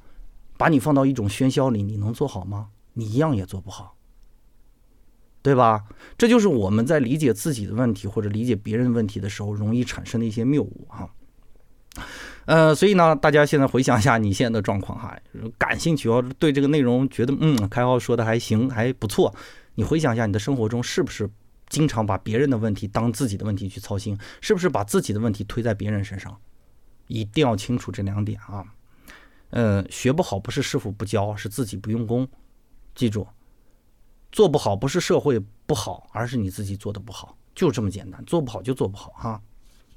[0.57, 2.69] 把你放到一种喧嚣里，你能做好吗？
[2.95, 3.98] 你一样也做不好。
[5.41, 5.85] 对吧？
[6.17, 11.09] 这就是我们在理解自己的问题或者理解别人问题的时候容易产生的一些谬误哈。
[12.45, 15.19] 呃，所以呢，大家现在回想一下你现在的状况哈，
[15.59, 19.35] 感兴趣哦，对这个内容觉得嗯，开号说的还行，还不错。
[19.75, 21.29] 你回想一下你的生活中是不是
[21.69, 24.17] 经常把别人的问题当自己的问题去操心？
[24.41, 26.37] 是不是把自己的问题推在别人身上？
[27.07, 28.65] 一定要清楚这两点啊。
[29.51, 32.29] 嗯，学不好不是师傅不教，是自己不用功。
[32.95, 33.27] 记住。
[34.31, 38.23] 做不好不是社会不好，而是你自己做的不好，就这么简单。
[38.25, 39.43] 做不好就做不好哈。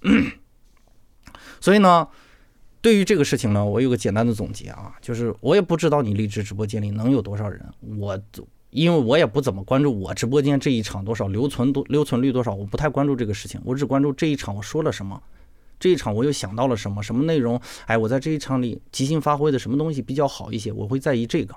[1.59, 2.07] 所以呢，
[2.81, 7.63] 对于这个事情呢，我有个简单的总结啊，就是我也不知道你励志直播间里能有多少人，
[7.97, 8.19] 我
[8.71, 15.21] 因为我也不怎么关注我直播间这一场多少留存多留存率多少，我不太关注这个事情，我只关注这一场我说了什么，
[15.79, 21.53] 这一场我又想到了什么，什么内容，哎，我在这一场里即兴发挥的什么东西比较好一些，我会在意这个，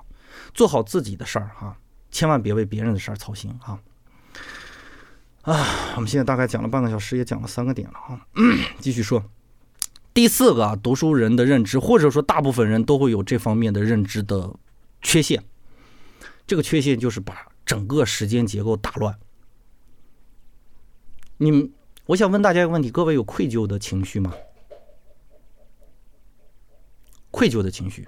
[0.53, 1.77] 做好自己的事儿哈。
[2.15, 3.77] 千万别为别人的事儿操心啊！
[5.41, 8.25] 啊，我们现在大概讲了半个小时，也讲了三个点了啊。
[8.79, 9.21] 继续说，
[10.13, 14.55] 第四个啊，读书人的认知，或者说大部分人都会有这方面的认知的
[15.01, 15.43] 缺陷。
[16.47, 19.19] 这个缺陷就是把整个时间结构打乱。
[21.35, 21.69] 你们，
[22.05, 24.33] 我想问大家一个问题：各位有愧疚的情绪吗？
[27.29, 28.07] 愧疚的情绪，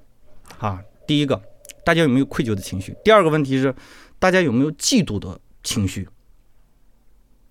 [0.59, 1.43] 啊，第一个，
[1.87, 2.93] 大家有没有愧疚的情绪？
[3.01, 3.73] 第二个问题是，
[4.19, 6.05] 大家有没有嫉妒的情绪？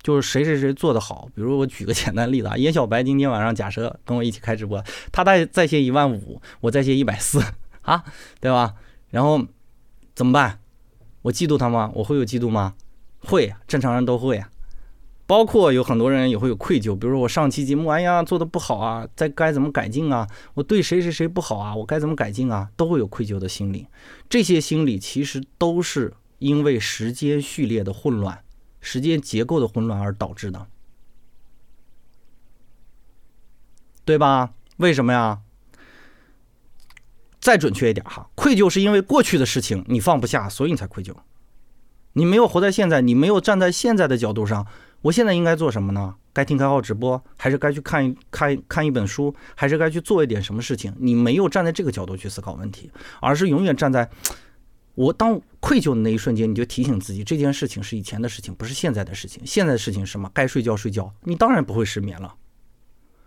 [0.03, 7.43] 就是谁谁谁做的好，比如我举个简单例子啊，严小白今天晚上假设跟我一起开直播，他在在线一万五，我在线一百四
[7.81, 8.05] 啊，
[8.39, 8.75] 对吧？
[9.09, 9.43] 然后
[10.15, 10.61] 怎么办？
[11.23, 11.91] 我嫉妒他吗？
[11.95, 12.75] 我会有嫉妒吗？
[13.21, 14.45] 会，正常人都会。
[15.27, 20.29] 包括有很多人也会有愧疚，比如说我上期节目，哎呀做的不好啊，在该怎么改进啊？
[20.55, 21.75] 我对谁谁谁不好啊？
[21.75, 22.71] 我该怎么改进啊？
[22.77, 23.89] 都会有愧疚的心理。
[24.29, 28.45] 这些心理其实都是因为时间序列的混乱、
[28.81, 30.69] 时间结构的混乱而导致的，
[34.05, 34.53] 对吧？
[34.77, 35.41] 为什么呀？
[37.41, 41.13] 再准确一点哈，愧疚是因为过去的事情你放不下，所以你才愧疚。
[42.13, 44.65] 你没有活在现在，你没有站在现在的角度上。
[45.03, 46.15] 我现在应该做什么呢？
[46.33, 50.93] 该听开号直播，还是该去看一看看一本书，还是该去做一点什么事情？
[50.99, 54.09] 你没有站在这个角度去思考问题，而是永远站在
[54.95, 59.43] 我当愧疚的那一瞬间，你就提醒自己，这件事情是以前的事情，不是现在的事情。
[59.47, 60.31] 现在的事情什么？
[60.35, 62.35] 该睡觉睡觉，你当然不会失眠了。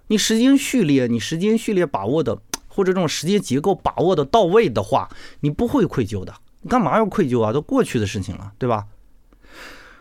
[0.08, 6.34] 你时间序列，你时间序列把握的，或者这种时间结构把握的到位的话，你不会愧疚的。
[6.62, 7.53] 你干嘛要愧疚啊？
[7.53, 8.86] 都过去的事情了，对吧？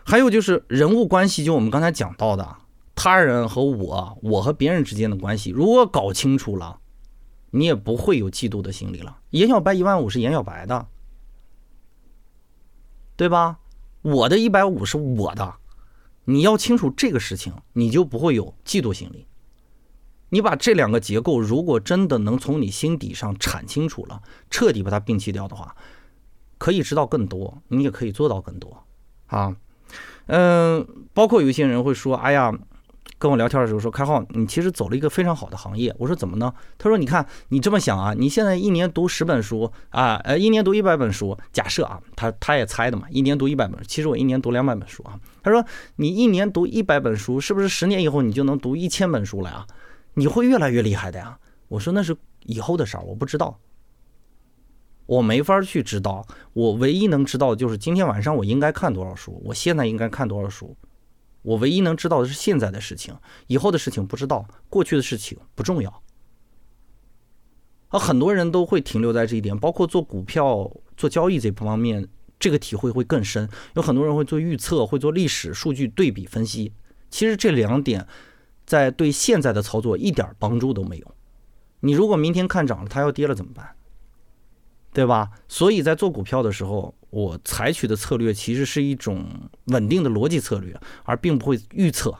[0.09, 2.57] 还有就是人物关系，就我们刚才讲到的，
[2.95, 6.79] 他人和我，我和别人之间的关系，如果搞清楚了，
[7.51, 9.19] 你也不会有嫉妒的心理了。
[9.29, 10.87] 严小白一万五是严小白的，
[13.15, 13.59] 对吧？
[14.01, 15.57] 我的一百五是我的，
[16.25, 19.27] 你要清楚这个事情，你就不会有嫉妒心理。
[20.29, 25.75] 你把这两个结构，如果真的能从你心底上铲清楚了，彻底把它摒弃掉的话，
[26.57, 28.83] 可以知道更多，你也可以做到更多
[29.27, 29.55] 啊。
[30.29, 32.53] 嗯，包括有一些人会说：“哎呀，
[33.17, 41.35] 跟我聊天的时候说，开浩，你其实走了一个非常好的行业。”我说：“怎么呢？”他说：“你看，你这么想啊，你现在一年读十本书啊，呃，一年读一百本书。
[41.51, 45.19] 假设啊，他他也猜的嘛，一年读一百本，其实我一年读两百本书啊。
[45.41, 45.65] 他说，
[45.95, 49.65] 你一年读一百本书，是不是十年以后你就能读一千本书了呀？
[50.13, 51.37] 你会越来越厉害的呀。”
[51.69, 52.15] 我说：“那是
[52.45, 53.59] 以后的事儿，我不知道。”
[55.09, 60.77] 我没法去知道，我唯一能知道的就是今天晚上我应该看多少书，我现在应该看多少书。
[61.41, 63.15] 我唯一能知道的是现在的事情，
[63.47, 66.03] 以后的事情不知道，过去的事情不重要。
[67.87, 72.07] 啊，很多人都会停留在这一点，包括做股票、做交易这方面，
[72.39, 73.49] 这个体会会更深。
[73.73, 76.71] 有很多人会做预测，会做历史数据对比分析，
[77.09, 78.05] 其实这两点
[78.63, 81.15] 在对现在的操作一点帮助都没有。
[81.79, 83.75] 你如果明天看涨了，它要跌了怎么办？
[84.91, 85.29] 对吧？
[85.47, 89.25] 所以在做股票的时候，我采取的策略其实是一种
[89.65, 92.15] 稳定的逻辑策略，而并不会预测。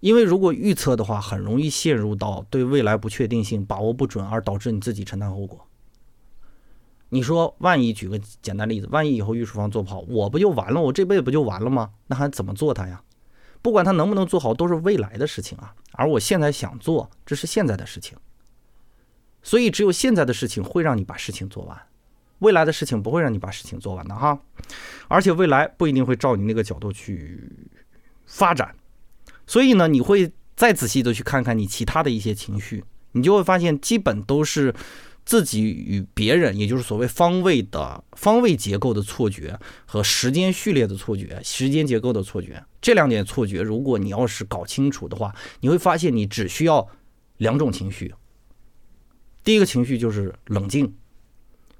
[0.00, 5.66] 因为如果预测的话，很容易陷入到对未来不确定性把握不准，而导致你自己承担后果。
[7.08, 10.80] 你说，万一举个简单例子，万一以后玉树坊做不好，我不就完了？
[10.80, 11.90] 我这辈子不就完了吗？
[12.08, 13.02] 那还怎么做它呀？
[13.62, 15.74] 不管它能不能做好，都是未来的事情啊。
[15.92, 18.16] 而我现在想做，这是现在的事情。
[19.46, 21.80] 所以，只有现在的事情会让你把事情做完，
[22.40, 24.36] 未来的事情不会让你把事情做完的哈。
[25.06, 27.48] 而且，未来不一定会照你那个角度去
[28.26, 28.74] 发展。
[29.46, 32.82] 所以呢，你会再仔细的去看看你其他的一些情绪，
[33.12, 34.74] 你就会发现，基本都是
[35.24, 42.60] 自己与别人，也就是所谓方位的方位结构的错觉和时间序列的错觉、时间结构的错觉。
[42.82, 46.88] 这两点错觉，如果你要是搞清楚的话，你会发现你只需要
[47.36, 48.12] 两种情绪。
[49.46, 50.92] 第一个情绪就是冷静，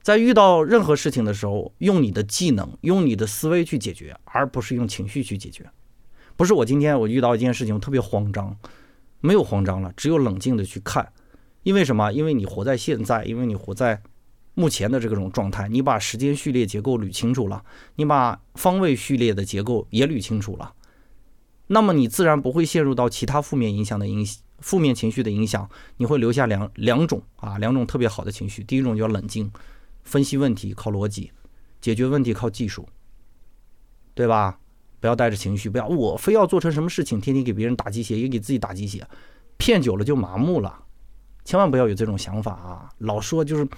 [0.00, 5.68] 在遇到任何事情的时候，用你的技能、用你的思维去解决，而不是用情绪去解决。
[6.37, 8.57] 不是我今天我遇到一件事情，我特别慌张，
[9.20, 11.12] 没有慌张了，只有冷静的去看。
[11.64, 12.12] 因为什么？
[12.12, 14.00] 因为你活在现在，因为你活在
[14.55, 17.64] 目前的这种状态，你把时间序列结构捋清楚了，
[17.96, 20.72] 你把方位序列的结构也捋清楚了，
[21.66, 24.24] 那么你自然不会陷入到其他负面影响的影。
[24.59, 28.64] 负面情绪的影响，你会留下两两种啊，两种特别好的情绪。
[28.64, 29.51] 第一种叫冷静，
[30.03, 31.31] 分析问题靠逻辑，
[31.81, 32.87] 解决问题靠技术，
[34.14, 34.59] 对吧？
[34.99, 39.07] 不要带着情绪，不要我非要做成什么事情，天天给别人打鸡血，也给自己打鸡血，
[39.59, 40.83] 骗久了就麻木了。
[41.45, 42.88] 千万不要有这种想法啊！
[42.99, 43.69] 老说就是，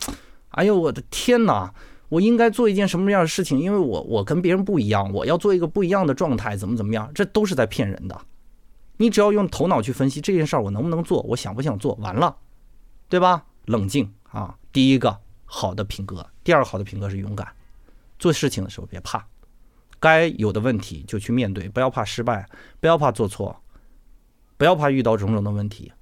[0.51, 1.75] 哎呦我的天哪，
[2.09, 3.59] 我应该做一件什么样的事情？
[3.59, 7.11] 因为我我跟别人不一样，我要做一个不一样的状态，怎么怎么样？
[7.15, 8.19] 这都是在骗人的。
[8.99, 11.23] 你只要用头脑去分析这件事儿，我能不能做？
[11.23, 11.95] 我想不想做？
[11.95, 12.37] 完了，
[13.09, 13.47] 对吧？
[13.65, 14.59] 冷静啊！
[14.73, 17.49] 第一个好的品格，第二个好的品格是勇敢。
[18.19, 19.27] 做事情的时候别怕，
[20.01, 22.49] 该有的问题就去面对，不要怕失败，
[22.81, 23.63] 不要怕做错，
[24.57, 25.93] 不要怕遇到种种的问题。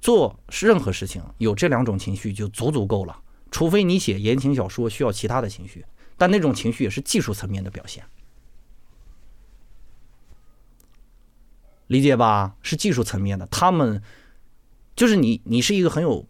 [0.00, 5.84] 做任何事情有这两种情绪就足足够了，除非你写言情小说需要其他的情绪，
[6.16, 8.04] 但那种情绪也是技术层面的表现。
[11.88, 12.54] 理解吧？
[12.62, 14.00] 是技术层面的，他们
[14.94, 16.26] 就是你，你是一个很有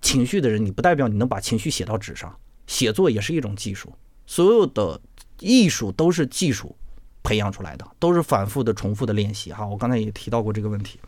[0.00, 2.34] 情绪的人，你不代表你能把情绪写到纸上。
[2.66, 3.92] 写作也是一种技术，
[4.26, 5.00] 所有的
[5.40, 6.74] 艺术都是技术
[7.22, 9.52] 培养出来的，都是反复的、重复的练习。
[9.52, 10.98] 哈，我刚才也提到过这个问题。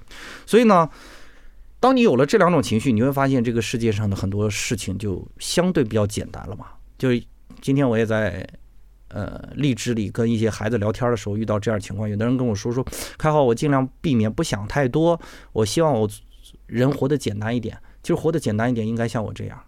[0.44, 0.90] 所以呢，
[1.80, 6.66] 当你有了这两种情绪，你会发现这个世界上的很多事情就相对比较简单了嘛。
[6.98, 7.22] 就是
[7.62, 8.46] 今天我也在。
[9.08, 12.84] 呃，励志里跟一些孩子聊天的时候遇到这样情况，有的人跟我说说，
[13.16, 15.20] 开好，我尽量避免不想太多，
[15.52, 16.08] 我希望我
[16.66, 17.78] 人活得简单一点。
[18.02, 19.62] 其实活得简单一点，应该像我这样，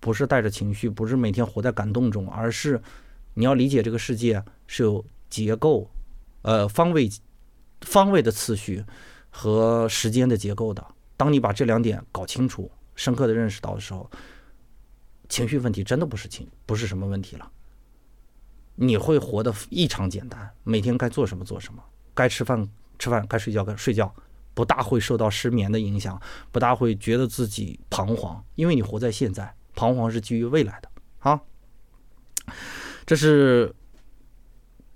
[0.00, 2.80] 不是带着情绪，不是每天活在感动中，而是
[3.34, 5.90] 你要理解这个世界是有结构、
[6.42, 7.10] 呃方位、
[7.80, 8.84] 方位的次序
[9.30, 10.86] 和时间的结构的。
[11.16, 14.08] 当你把这两点搞清楚、深刻的认识到的时候，
[15.28, 17.50] 情绪问题真的不是情，不是什么问题了。
[18.76, 21.82] 你会活得异常简单，每天该做什么做什么，
[22.12, 24.12] 该吃饭吃饭，该睡觉该睡觉，
[24.52, 30.88] 不大会受到失眠的影响，不大会觉得自己彷徨，因为你活在现在，彷徨是基于未来的
[31.20, 31.40] 啊。
[33.06, 33.74] 这是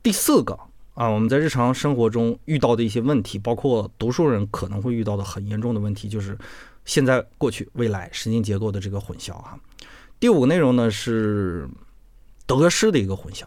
[0.02, 0.58] 第四个
[0.94, 6.36] 啊，我们在日常生活中遇到的一些问题，包括读书人可能会遇到的很严重的问题，就是
[6.84, 9.58] 现在、过去、未来时间结构的这个混淆啊。
[10.18, 11.68] 第五个内容呢是
[12.46, 13.46] 得失的一个混淆。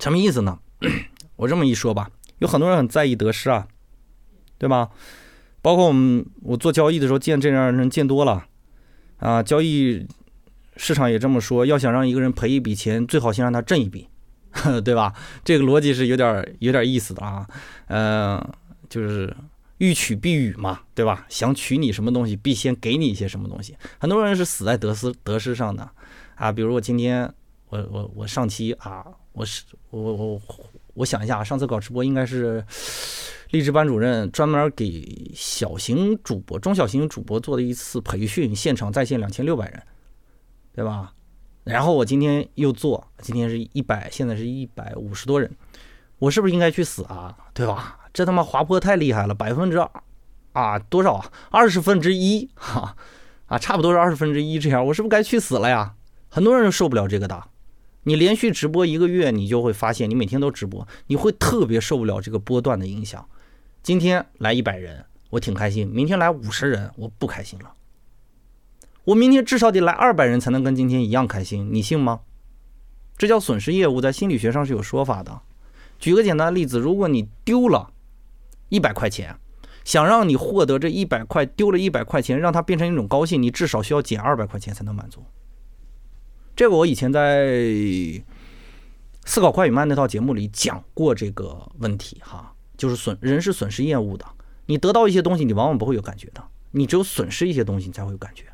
[0.00, 0.58] 什么意思呢？
[1.36, 3.68] 我这么一说吧，有很多人很在意得失啊，
[4.58, 4.90] 对吧？
[5.62, 8.46] 包括我们我做交易的时候见这样的人见多了
[9.18, 9.42] 啊。
[9.42, 10.06] 交易
[10.76, 14.08] 市场也这么说，要想让一个人赔一笔钱，最好先让他挣一笔，
[14.84, 15.14] 对吧？
[15.44, 17.46] 这个逻辑是有点有点意思的啊。
[17.88, 18.42] 嗯，
[18.88, 19.36] 就是
[19.76, 21.26] 欲取必予嘛，对吧？
[21.28, 23.76] 想取你什么东西，必先给你一些什么东西。
[23.98, 25.90] 很多人是死在得失得失上的
[26.36, 26.50] 啊。
[26.50, 27.30] 比如我今天
[27.68, 29.04] 我我我上期啊。
[29.40, 30.42] 我是我我
[30.92, 32.62] 我想一下，上次搞直播应该是
[33.52, 39.82] 励志班主任专门给小型主播、中小型主播做的一次培训，现场在线两千六百人，
[40.74, 41.14] 对吧？
[41.64, 45.50] 然后我今天又做，今天是一百，现在是一百五十多人，
[46.18, 47.34] 我是不是应该去死啊？
[47.54, 47.98] 对吧？
[48.12, 49.78] 这他妈滑坡太厉害了，百分之
[50.52, 51.32] 啊多少啊？
[51.50, 52.94] 二十分之一哈
[53.46, 55.94] 啊，差不多是二十分之一这样，我是不是该去死了呀？
[56.28, 57.42] 很多人受不了这个的。
[58.04, 63.28] 你连续直播一个月，你就会发现，你每天都直播，你会特别受不了这个波段的影响。
[63.82, 67.74] 今天来一百人，我挺开心；明天来五十人，我不开心了。
[69.04, 72.20] 我明天至少得来二百人才能跟今天一样开心，你信吗？
[73.18, 75.40] 这叫损失业务，在心理学上是有说法的。
[75.98, 77.92] 举个简单的例子，如果你丢了
[78.70, 79.36] 一百块钱，
[79.84, 85.22] 想让你获得这一百块丢了一百块钱，让它变成一种高兴，你至少需要减二百块钱才能满足。
[86.60, 87.46] 这个我以前在
[89.24, 94.26] 《思考快与慢》那套节目里讲过这个问题哈，就是损人是损失厌恶的。
[94.66, 98.44] 你得到一些东西，你往往不会有感觉的，你只有损失一些东西，你才会有感觉，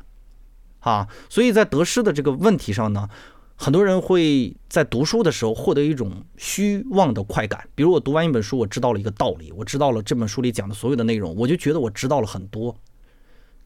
[0.79, 3.09] 啊，所以在得失的这个问题上呢，
[3.57, 7.67] 很多人会在读书的时候获得一种虚妄的快感。
[7.75, 12.73] 比如我读完一本书，我知道了一个道理，我知道了这本书里讲的所有的内容，我就觉得我知道了很多。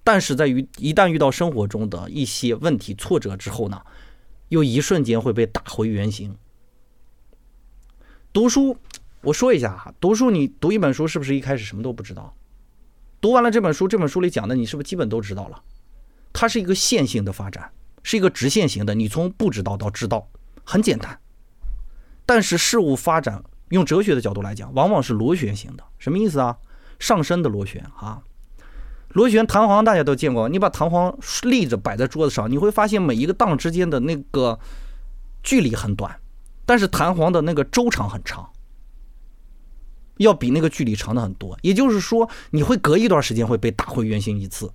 [0.04, 3.80] 但是在于一旦遇到生活中的一些问题、挫折之后呢？
[4.52, 6.36] 又一瞬间会被打回原形。
[8.34, 8.78] 读书，
[9.22, 12.36] 我说一下哈，读书你读一本书是不是一开始什么都不知道？
[13.22, 15.64] 读完了这本书，这本书里讲的你是不是基本都知道了？
[16.34, 17.72] 它是一个线性的发展，
[18.04, 20.28] 是一个直线型的，你从不知道到知道，
[20.66, 21.18] 很简单。
[22.26, 25.84] 但是事物发展，用哲学的角度来讲，往往是螺旋型的。
[25.98, 26.58] 什么意思啊？
[27.00, 28.22] 上升的螺旋啊。
[29.14, 34.60] 螺旋弹簧大家都见过，你把弹簧立着摆在桌子上，你会发现每一个档之间的那个
[35.44, 36.20] 距离很短，
[36.66, 38.50] 但是弹簧的那个周长很长，
[40.18, 41.58] 要比那个距离长的很多。
[41.62, 44.72] 也就是说，你会隔一段时间会被打回原形一次，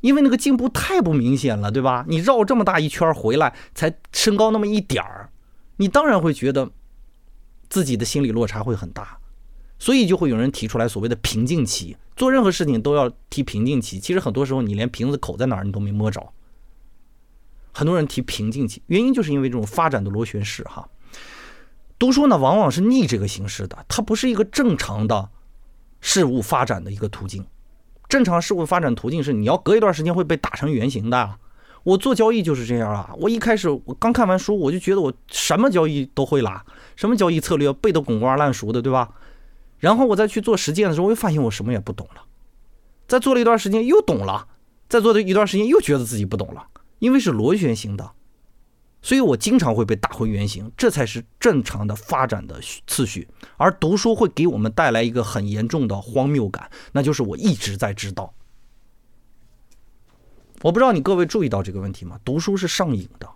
[0.00, 2.04] 因为那个进步太不明显了，对吧？
[2.08, 5.30] 你绕这么大一圈回来才升高那么一点儿，
[5.76, 6.70] 你当然会觉得
[7.68, 9.17] 自己的心理落差会很大。
[9.78, 14.00] 所以就会有人提出来所谓的瓶颈期，做任何事情都要提瓶颈期。
[14.00, 16.32] 其实很多时候你连瓶子口在哪儿你都没摸着。
[17.72, 20.88] 很多人提瓶颈期，原因就是因为这种发展的螺旋式哈。
[21.98, 25.28] 读书呢往往是逆这个形式的，它不是一个正常的
[26.00, 27.46] 事物发展的一个途径。
[28.08, 31.36] 正常事物发展途径是你要隔一段时间会被打成圆形的，
[31.84, 33.14] 我做交易就是这样啊。
[33.18, 36.64] 我一开始我刚看完书，我就觉得我什么交易都会啦，
[36.96, 39.10] 什么交易策略背得滚瓜烂熟的，对吧？
[39.78, 42.24] 然后我再去做实践的时候，我又发现我什么也不懂了。
[43.06, 44.48] 再做了一段时间又懂了，
[44.88, 46.66] 再做了一段时间又觉得自己不懂了，
[46.98, 48.12] 因为是螺旋形的。
[49.00, 53.28] 所以我经常会被打回原形，这才是正常的发展的次序。
[53.56, 58.34] 而读书会给我们带来一个很严重的荒谬感，那就是我一直在知道。
[60.62, 62.18] 我不知道你各位注意到这个问题吗？
[62.24, 63.30] 读书是上瘾的，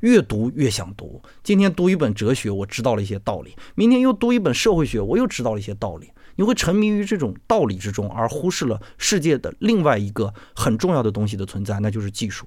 [0.00, 1.22] 越读越想读。
[1.42, 6.10] 今天读一本哲学，我知道了一些道理；明天又读一本社会学，我又知道了一些道理。
[6.36, 12.46] 你会沉迷于这种道理之中，而忽视了世界的另外一个很重要的东西的存在，那就是技术。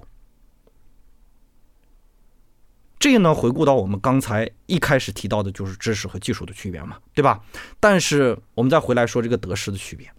[2.98, 7.44] 这呢，回顾到我们刚才一开始提到的，就是知识和技术的区别嘛，对吧？
[7.80, 10.10] 但是我们再回来说这个得失的区别。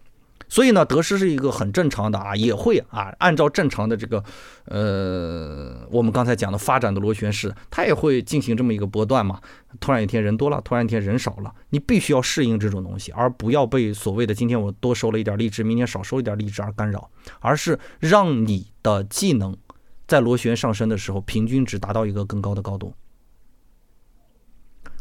[0.53, 4.23] 所以呢，得失是一个很正常的啊，也会啊，按照正常的这个，
[4.65, 9.41] 呃，我们刚才讲的发展的螺旋式，它也会进行这么一个波段嘛。
[9.79, 19.57] 突然一天人多了，突然一天人少了，你必须要适应这种东西，而不要被所谓的今天我多收了一点荔枝，明天少收一点荔枝而干扰，而是让你的技能。
[20.05, 22.93] 在螺旋上升的时候，平均值达到一个更高的高度。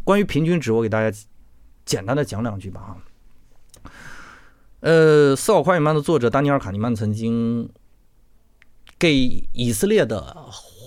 [0.03, 1.15] 关于平均值，我给大家
[1.85, 2.81] 简单的讲两句吧。
[2.81, 2.97] 哈，
[4.83, 7.71] 呃，《思考快与慢》的作者丹尼尔·卡尼曼曾经
[8.99, 10.37] 给以色列的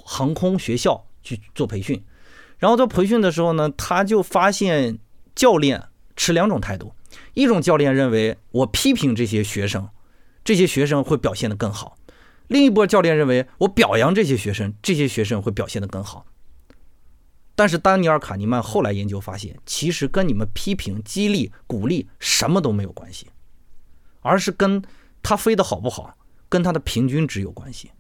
[0.05, 2.03] 航空学校去做培训，
[2.57, 4.99] 然后在培训的时候呢，他就发现
[5.33, 5.81] 教练
[6.17, 6.93] 持两种态度：
[7.35, 9.87] 一种教练认为我批评这些学生，
[10.43, 11.97] 这些学生会表现得更好。
[12.47, 16.25] 另一波教练认为，我表扬这些学生，这些学生会表现得更好。
[17.55, 23.27] 但是丹尼尔·卡尼曼后来研究发现，其实跟你们批评、激励、鼓励什么都没有关系，
[24.25, 24.81] 而是跟
[25.21, 26.17] 他飞得好不好，
[26.49, 27.91] 跟他的平均值有关系。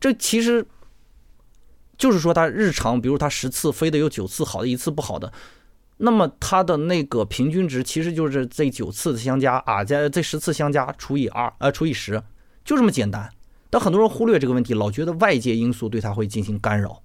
[0.00, 0.66] 这其实
[1.98, 5.30] 就是说，他日常，比如他十次飞的有九次好的，一次不好的，
[5.98, 12.22] 那么他的那个平均值其实就是这九次的相加啊，加这十次相加除以二，呃，除以十。
[12.64, 13.30] 就这么简单，
[13.68, 17.02] 但很多人忽略这个问题，老觉得外界因素对他会进行干扰。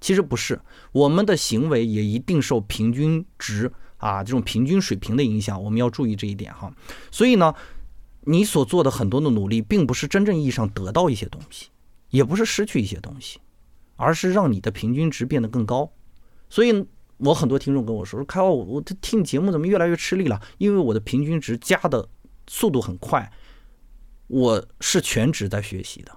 [0.00, 0.60] 其实不是，
[0.92, 6.72] 我们的行为也一定受平均值啊这种平均水平的影响，我们要注意这一点哈。
[7.10, 7.54] 所以呢，
[8.22, 11.68] 你所做的很多的努力，并不是真正意义上得到一些东西，
[12.10, 13.38] 也不是失去一些东西，
[13.96, 15.92] 而是让你的平均值变得更高。
[16.48, 16.86] 所以
[17.18, 20.40] 我很多听众跟我说：“说开我我听节目怎么越来越吃力了？
[20.56, 22.08] 因为我的平均值加的
[22.48, 23.30] 速度很快。”
[24.28, 26.12] 我是全职在学习的，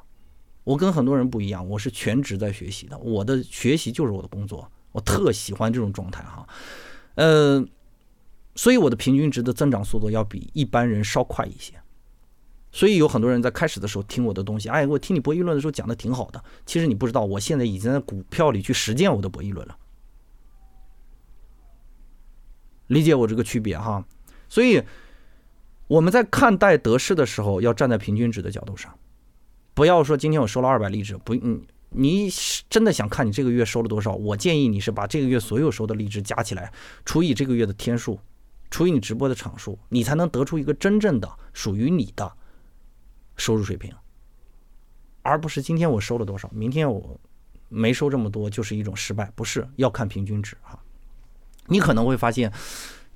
[0.65, 2.97] 我跟很多人不一样，我是全职在学习的。
[2.97, 6.45] 我的学习就是我的工作，我特喜欢这种状态哈。
[7.15, 7.65] 呃，
[8.55, 11.73] 所以我的平均值的增长速度要比一般人稍快一些。
[12.71, 16.43] 所以有很多人在开始的时候听我的东西，哎，我听你博弈论的时候讲的挺好的。
[16.65, 19.77] 其实你不知道，我现在已经在股票里去实践我的博弈论了。
[22.87, 24.05] 理解我这个区别哈，
[24.47, 24.83] 所以。
[25.87, 28.97] 我们在看待得失的时候，要站在平均值的角度上，
[29.73, 31.61] 不要说今天我收了二百荔枝，不，嗯，
[31.93, 32.29] 你
[32.69, 34.13] 真的想看你这个月收了多少？
[34.13, 36.71] 我建议你是把这个月所有收的荔枝加起来，
[37.05, 38.19] 除以这个月的天数，
[38.69, 42.31] 除以你直播的场数，你才能得出一个真正的属于你的
[43.35, 43.93] 收入水平，
[45.21, 47.19] 而不是今天我收了多少，明天我
[47.69, 50.79] 没收这么多就是一种失败，不是要看平均值哈。
[51.67, 52.51] 你可能会发现。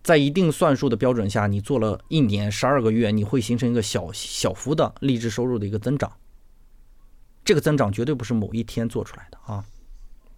[0.04, 6.16] 在一定算术的标准下，你做了一年十二个月，你会形成一个小小幅的励志收入的一个增长。
[7.46, 9.64] 这个增长绝对不是某一天做出来的啊，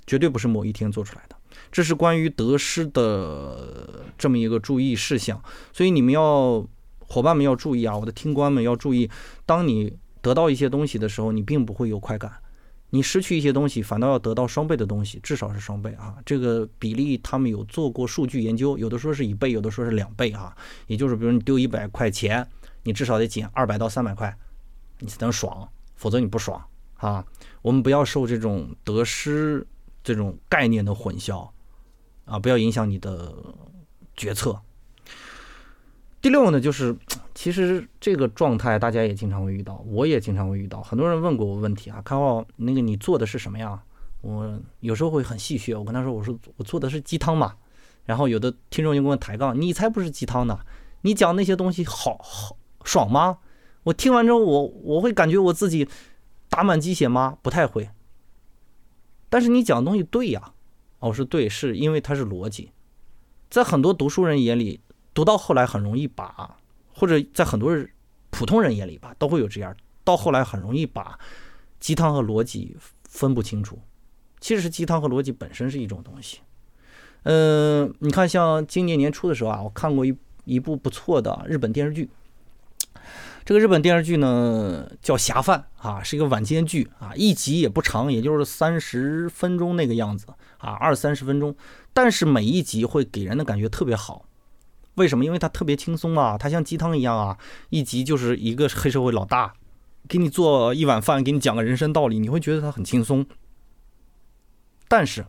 [0.05, 1.35] 绝对不是某一天做出来的。
[1.71, 5.41] 这是关于得失的这么一个注意事项，
[5.73, 6.63] 所以你们要
[6.99, 9.09] 伙伴们要注意啊，我的听官们要注意，
[9.45, 12.31] 当你得到一些东西的时候，你并不会有快感。
[12.89, 16.15] 你失去一些东西，反倒要得到双倍的东西，至少是双倍啊！
[16.25, 20.55] 这个比例他们有做过数据研究，有的说是一倍，有的说是两倍啊。
[20.87, 22.47] 也就是，比如你丢一百块钱，
[22.83, 24.37] 你至少得减二百到三百块，
[24.99, 26.63] 你才能爽，否则你不爽
[26.97, 27.25] 啊！
[27.61, 29.65] 我们不要受这种得失
[30.03, 31.49] 这种概念的混淆
[32.25, 33.33] 啊，不要影响你的
[34.15, 34.59] 决策。
[36.21, 36.95] 第六呢，就是
[37.35, 40.81] 其实这个状态大家也经常会遇到，我也经常会遇到。
[40.81, 43.81] 很多人问过我问题啊，开浩，那个你做的是什么呀？
[44.21, 47.55] 我有时候会很戏谑，我跟他说，我说我做的是鸡汤嘛。
[48.05, 50.57] 然后有的听众就跟我抬杠，你才不是鸡汤呢，
[51.01, 53.37] 你讲那些东西好好爽吗？
[53.83, 55.87] 我听完之后，我我会感觉我自己
[56.49, 57.37] 打满鸡血吗？
[57.41, 57.89] 不太会。
[59.29, 60.53] 但是你讲的东西对呀，
[60.99, 62.71] 我说对，是因为它是逻辑，
[63.49, 64.79] 在很多读书人眼里。
[65.13, 66.59] 读到后来很容易把，
[66.93, 67.89] 或者在很多人
[68.29, 69.75] 普通人眼里吧，都会有这样。
[70.03, 71.17] 到后来很容易把
[71.79, 72.77] 鸡汤和逻辑
[73.09, 73.79] 分不清楚。
[74.39, 76.41] 其实鸡汤和逻辑本身是一种东西。
[77.23, 82.07] 嗯，你看，像今年年初的时候啊，我看过一一部不错的日本电视剧。
[83.47, 90.27] 这个日本电视剧呢叫《侠饭》啊，是一个晚间剧啊，一集也不长，也就是三十分钟那个样子
[90.57, 91.55] 啊，二三十分钟。
[91.93, 94.25] 但是每一集会给人的感觉特别好。
[94.95, 95.23] 为什么？
[95.23, 97.37] 因为它特别轻松啊，它像鸡汤一样啊，
[97.69, 99.53] 一集就是一个黑社会老大
[100.09, 103.25] 给你做一碗饭，给你讲个人生道理，你会觉得它很轻松。
[104.89, 105.25] 但是。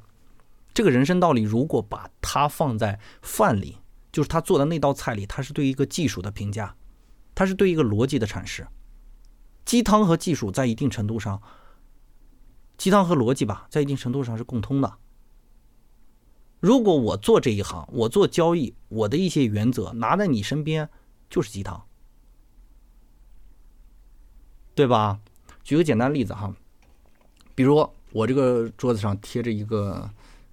[0.74, 3.78] 这个人生道理，如果把它放在饭里，
[4.10, 6.74] 就是他做的那道菜里，他是对一个技术的评价，
[7.38, 8.66] 它是对一个逻辑的阐释。
[9.64, 11.40] 鸡汤和技术在一定程度上，
[12.76, 14.92] 鸡汤和逻辑吧，在一定程度上是共通的。
[16.58, 20.90] 如果我做这一行，我做交易，我的一些原则拿在你身边
[21.30, 21.80] 就是鸡汤，
[24.74, 25.20] 对吧？
[25.62, 26.52] 举个简单例子哈，
[27.54, 30.10] 比如我这个桌子上贴着一个。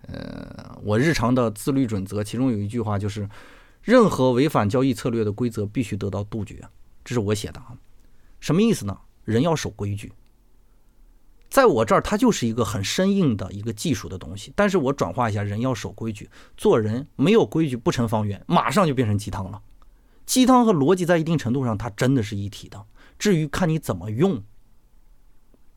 [0.07, 3.27] 呃，我日常的自律准则，其中有一句话就是，
[3.81, 6.63] 任何违反交易策略的规则必须得到杜绝。
[7.05, 7.77] 这是我写的啊，
[8.41, 8.99] 什么意思呢？
[9.23, 10.11] 人要守规矩，
[11.49, 14.51] 在我这儿，它就是一个很生硬的一个技术的东西。
[14.55, 19.61] 但是我转化一下，人要守规矩，做人没有规矩不成方圆，马上就变成鸡汤了。
[20.25, 22.85] 鸡汤和逻辑在一定程度上，它真的是一体的。
[23.17, 24.43] 至于看你怎么用。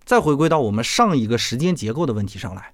[0.04, 2.72] 再回归到我们上一个时间结构的问题上来。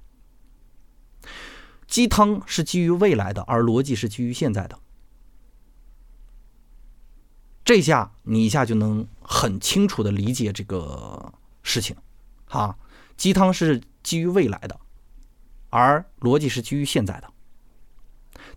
[1.89, 4.79] 鸡汤是基于未来的，而逻辑是基于现在的。
[7.65, 11.97] 这下你一下就能很清楚的理解这个事情，
[12.47, 12.77] 哈，
[13.17, 14.79] 鸡汤是基于未来的，
[15.71, 17.31] 而逻辑是基于现在的。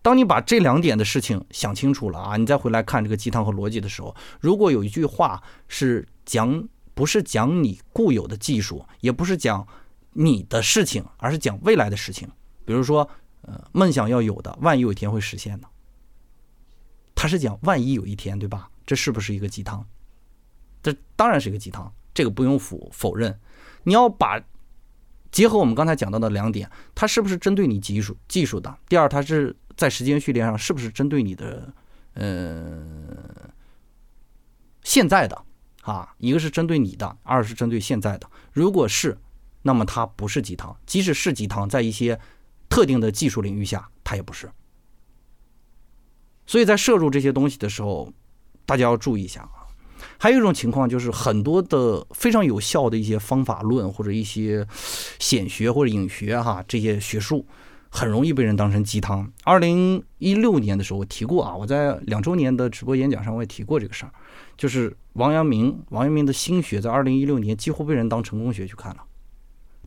[0.02, 9.66] 当你把这两点的事情想清楚了啊，你再回来看这个鸡汤和逻辑的时候，如果有一句话是讲不是讲你固有的技术，也不是讲
[10.12, 12.30] 你的事情，而是讲未来的事情，
[12.66, 13.10] 比如说。
[13.44, 15.70] 呃，梦想要有的，万一有一天会实现呢？
[17.16, 18.70] 他是讲万一有一天，对吧？
[18.88, 19.86] 这是不是一个鸡汤？
[20.82, 23.40] 这当然是一个鸡汤，这个不用否否认。
[23.84, 24.42] 你要把
[25.32, 28.76] 结合我们刚才讲到的两点，它是不是针对你技术技术的？
[28.88, 31.74] 第二，它是在时间序列上是不是针对你的
[32.14, 32.82] 呃
[34.84, 35.44] 现在的
[35.82, 36.16] 啊？
[36.18, 38.30] 一个是针对你的，二是针对现在的。
[38.54, 39.18] 如果是，
[39.64, 40.76] 那么它不是鸡汤。
[40.86, 42.20] 即使是鸡汤，在一些
[42.70, 44.50] 特定的技术领域下，它也不是。
[46.46, 48.14] 所以在摄入这些东西的时候，
[48.68, 49.66] 大家要注意一下啊。
[50.20, 54.68] 还有一种情况就是，很多的非常有效的一些方法论或者一些
[55.18, 57.46] 显学或者隐学哈，这些学术
[57.90, 59.32] 很容易被人当成鸡汤。
[59.44, 64.12] 二零一六年的时候我提过啊，我在两周年的直播演讲上我也提过这个事儿，
[64.58, 69.04] 就是王阳明，王阳明的心学在二零一六年几乎被人当成功学去看了。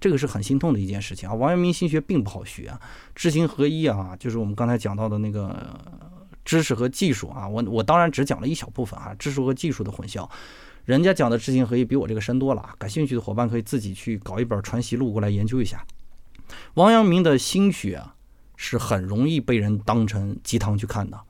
[0.00, 1.34] 这个是很心痛的一件事情啊！
[1.34, 2.80] 王阳明心学并不好学啊，
[3.14, 5.54] 知行合一啊，就是我们刚才讲到的那个
[6.50, 7.46] 知识和技术啊。
[7.46, 10.28] 我我当然只讲了一小部分啊，知识和技术的混淆。
[10.84, 12.74] 人家讲的知行合一比我这个深多了啊！
[12.76, 15.86] 感兴趣的伙伴可以自己去搞一本《传习录》过来研究一下。
[16.74, 18.16] 王阳明的心学啊，
[18.56, 21.20] 是很容易被人当成鸡汤去看的，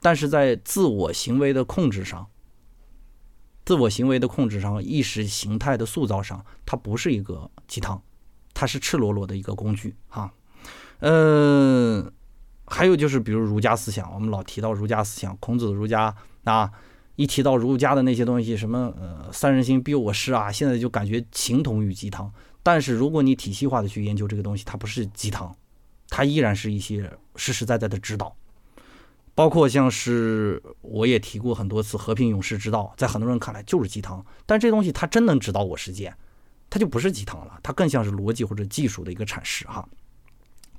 [0.00, 2.26] 但是在自我行为的控制上。
[3.64, 8.02] 自我行为的控制上，意识形态的塑造上，它不是一个鸡汤，
[8.52, 10.32] 它是赤裸裸的一个工具哈。
[11.00, 12.10] 嗯，
[12.66, 16.14] 还有就是，比如儒家思想，我们老提到儒家思想，孔子的儒家
[16.44, 16.70] 啊，
[17.14, 22.32] 一提到儒家的那些东西，什么呃三人行必有我师啊，现在就感觉形同于鸡汤。
[22.62, 25.54] 但是如果你体系化的去研究这个东西，它不是鸡汤，
[26.08, 28.34] 它依然是一些实实在在的指导。
[29.36, 36.16] 包括像是我也提过很多次，和平勇士之道，在很多人看来就是鸡汤，但这东西它真能指导我实践，
[36.68, 39.86] 它就不是鸡汤了，它更像是逻辑或者技术的一个阐释哈。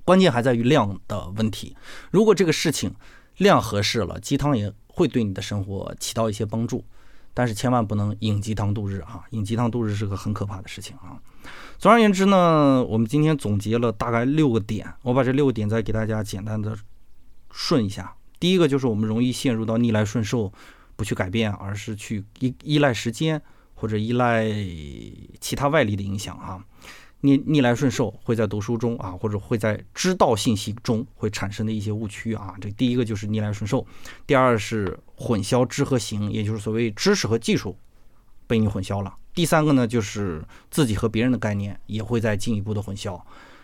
[0.08, 1.76] 关键还在于量的问题，
[2.12, 2.96] 如果这个事情
[3.36, 6.86] 量合适了，鸡汤也会对你的生活起到一些帮助，
[7.34, 9.26] 但是千万不能饮鸡汤度日啊！
[9.32, 11.20] 饮鸡汤度日是个很可怕的事情啊。
[11.78, 16.78] 总而言之呢，我们今天总结了大概六个点，我把这六个点再给大家简单的
[17.52, 18.16] 顺一下。
[18.40, 20.54] 第一个就是我们容易陷入到逆来顺受，
[20.96, 23.42] 不去改变，而是去依依赖时间
[23.74, 24.46] 或者依赖
[25.42, 26.64] 其他外力的影响啊。
[27.22, 32.54] 逆逆来顺受会在读书中啊，或者会在知道信息中会产生的一些误区啊。
[32.62, 33.86] 这第一个就是逆来顺受，
[34.26, 37.76] 第二是混淆知和行，也就是所谓知识和技术
[38.46, 39.16] 被你混淆了。
[39.34, 43.20] 第三个呢，就是自己和别人的概念也会在进一步的混淆。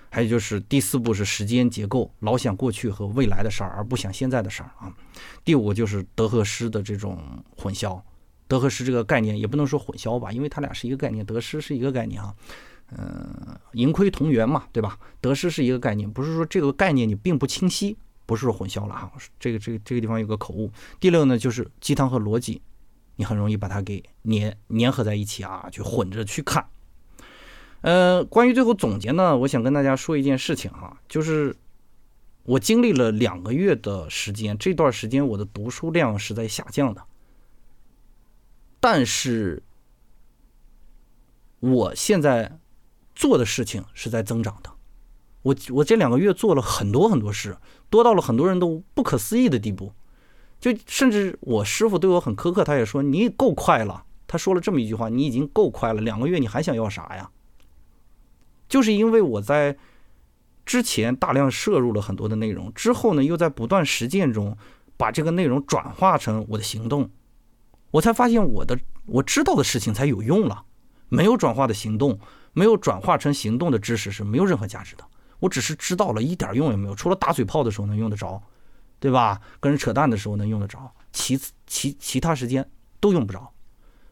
[0.10, 4.94] 还有就是第四步是时间结构，老想过去和未来的事儿，而不想现在的事儿啊。
[5.44, 7.18] 第五就是得和失的这种
[7.58, 8.00] 混淆，
[8.48, 12.32] 得和失这个概念也不能说混淆吧，因为它俩是一个概念，得失是一个概念啊。
[12.96, 15.00] 嗯，盈亏同源嘛，对吧？
[15.20, 19.12] 得失是一个概念，不是说这个概念你并不清晰，不是混淆了啊。
[19.40, 20.72] 这个这个这个地方有个口误。
[21.00, 22.62] 第六呢，就是鸡汤和逻辑，
[23.16, 26.68] 你很容易把它给粘粘合在一起啊，去混着去看。
[27.82, 31.56] 呃，关于最后总结呢，我想跟大家说一件事情哈，就是
[32.44, 37.04] 我经历了两个月的时间，这段时间我的读书量是在下降的，
[38.80, 39.64] 但是
[41.60, 42.60] 我现在。
[43.16, 44.72] 做的事情是在增长的，
[45.44, 47.58] 我我这两个月做了很多很多事，
[47.90, 49.94] 多到了很多人都不可思议的地步，
[50.60, 57.30] 就甚至我师傅对我很苛刻，他也说你够快了，他说了这么一句话，你已经够快了，两个月你还想要啥呀？
[58.68, 59.78] 就是因为我在
[60.66, 64.58] 之前大量摄入了很多的内容，之后呢又在不断实践中
[64.98, 67.12] 把这个内容转化成我的行动，
[67.92, 70.64] 我才发现我的我知道的事情才有用了，
[71.10, 72.18] 没有转化的行动。
[72.54, 75.06] 没有转化成行动的知识是没有任何价值的。
[75.40, 78.42] 我只是知道了一点用也没有，除了打嘴炮的时候能用得着，
[79.00, 79.42] 对吧？
[79.60, 81.38] 跟人扯淡的时候能用得着，其
[81.68, 82.70] 其其他时间
[83.02, 83.54] 都用不着。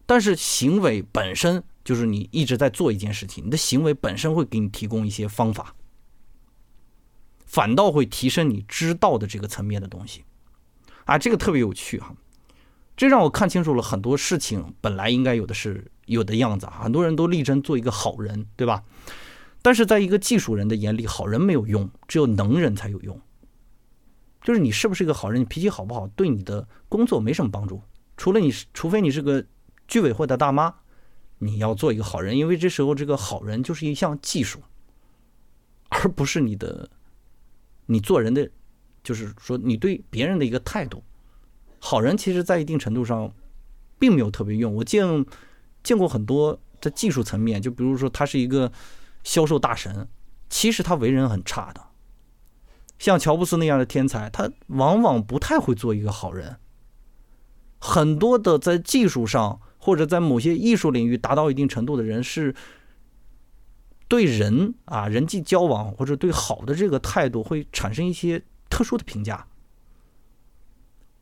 [0.06, 5.74] 但是行为本身就是你一直在做一件事情，你的行为本身会给你提供一些方法，
[7.46, 10.26] 反倒会提升你知道的这个层面的东西。
[11.06, 12.14] 啊，这个特别有趣哈。
[12.98, 18.84] 这让我看清楚了很多事情本来应该有的是有的样子很多人都力争做一个好人，对吧？
[19.62, 23.20] 但是在一个技术人的眼里，好人没有用，只有能人才有用。
[24.44, 27.82] 就是你是不是一个好人，你脾气好不好，对你的工作没什么帮助。
[28.18, 29.46] 除了你，除非你是个
[29.88, 30.74] 居委会的大妈，
[31.38, 34.60] 你要做一个好人，因为这时候这个好人就是一项技术，
[35.90, 36.90] 而不是你的
[37.86, 38.50] 你做人的，
[39.04, 41.04] 就是说你对别人的一个态度。
[41.80, 43.34] 好人其实，在一定程度上，
[43.98, 44.76] 并没有特别用。
[44.76, 45.06] 我见
[45.84, 48.72] 见过很多在技术层面，就比如说他是一个
[49.24, 50.08] 销售大神，
[50.50, 51.82] 其实他为人很差的。
[53.00, 56.58] 像乔布斯那样的天才，他往往不太会做一个好人。
[57.80, 62.54] 很多的在技术上或者在某些艺术领域达到一定程度的人，是
[64.08, 69.48] 对人啊人际交往或者对好的这个态度会产生一些特殊的评价。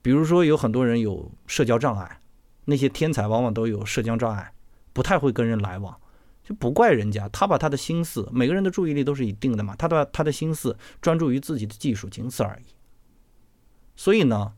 [0.01, 2.18] 比如说，有很多人有社交障碍，
[2.69, 4.53] 那些天才往往都有社交障碍，
[4.93, 5.99] 不太会跟人来往，
[6.43, 7.27] 就不怪人家。
[7.29, 12.65] 他把他的心思，每个人的注意力都是一定的嘛，他把他的心思专注于自己的技术，仅此而已。
[13.95, 14.53] 所以呢，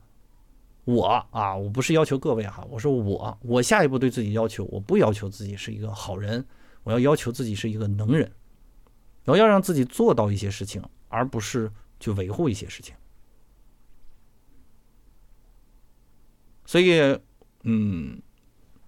[0.84, 6.46] 我啊，我不是要求各位哈，我说我，我下一步对自己要求，我不要求自己是一个好人，
[6.84, 8.32] 我要要求自己是一个能人，
[9.26, 12.94] 我要让自己做到一些事情，而不是去维护一些事情。
[16.66, 17.20] 所以，
[17.64, 18.22] 嗯，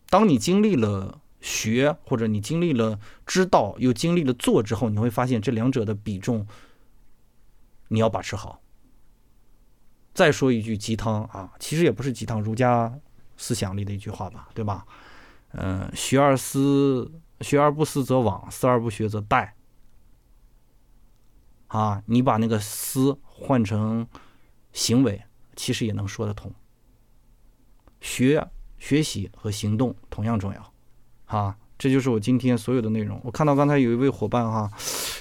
[0.09, 6.47] 当你经历了学，或者你经历了知道，又经历了做之后，你会发现这两者的比重，
[7.89, 8.61] 你要把持好。
[10.13, 12.99] 再说一句鸡汤啊，其实也不是鸡汤，儒家
[13.35, 14.85] 思想里的一句话吧，对吧？
[15.53, 17.11] 嗯，学而思，
[17.41, 19.51] 学而不思则罔，思而不学则殆。
[21.67, 24.07] 啊，你把那个思换成
[24.71, 25.23] 行为，
[25.55, 26.53] 其实也能说得通。
[28.01, 28.47] 学、
[28.83, 30.73] 学习和行动同样重要，
[31.27, 33.17] 啊，这就是我今天所有的内容。
[33.23, 34.69] 我看到刚才有一位伙伴哈，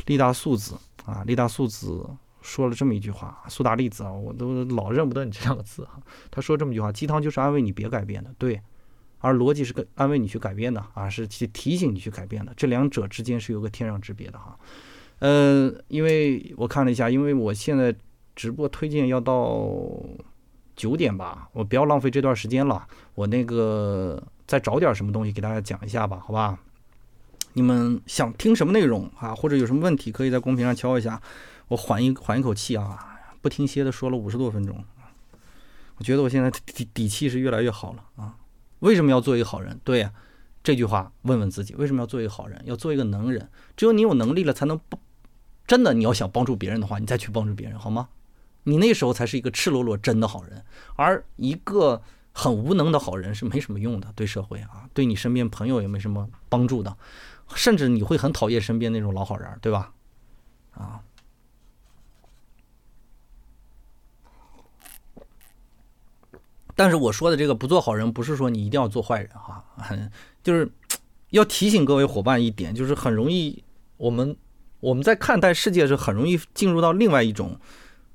[0.07, 2.05] 利大素子啊，利大素子
[2.41, 6.01] 说了这么一句话，苏打栗子啊，我都老认不得你这两个字哈。
[6.29, 8.59] 他说这么一句话：鸡汤就是安慰你别改变的，对；
[9.21, 12.53] 而逻辑是个安慰你去改变的啊，是去提醒你去改变的。
[12.57, 14.59] 这两者之间是有个天壤之别的哈。
[15.21, 17.95] 呃，因为我看了一下，因为我现在
[18.35, 19.89] 直播推荐要到。
[20.75, 22.89] 九点吧，我不要浪费这段时间了。
[23.15, 26.59] 我那个再找点什么东西给大家讲一下吧，好吧？
[27.55, 29.35] 你们想听什么内容啊？
[29.35, 31.21] 或者有什么问题，可以在公屏上敲一下。
[31.69, 34.83] 我缓一缓一口气啊，不停歇的说了五十多分钟，
[35.97, 38.37] 我觉得我现在底底气是越来越好了啊。
[38.81, 39.79] 为什么要做一个好人？
[39.85, 40.13] 对呀，
[40.63, 42.61] 这句话问问自己，为什么要做一个好人？
[42.65, 43.49] 要做一个能人。
[43.77, 45.01] 只有你有能力了，才能帮。
[45.67, 48.09] 真的，你要想帮助别人的话，你再去帮助别人，好吗？
[48.65, 50.65] 你那时候才是一个赤裸裸真的好人，
[50.97, 52.03] 而一个
[52.33, 56.97] 很无能的好人是没什么用的，对社会啊，对你身边朋友也没什么帮助的，
[57.55, 59.93] 甚至你会很讨厌身边那种老好人，对吧？
[60.73, 61.01] 啊，
[66.75, 69.65] 但是我说的这个不做好人，不是说你一定要做坏人哈，
[70.43, 70.71] 就是
[71.31, 73.63] 要提醒各位伙伴一点，就是很容易
[73.97, 74.37] 我们
[74.81, 77.59] 我们在看待世界是很容易进入到另外一种。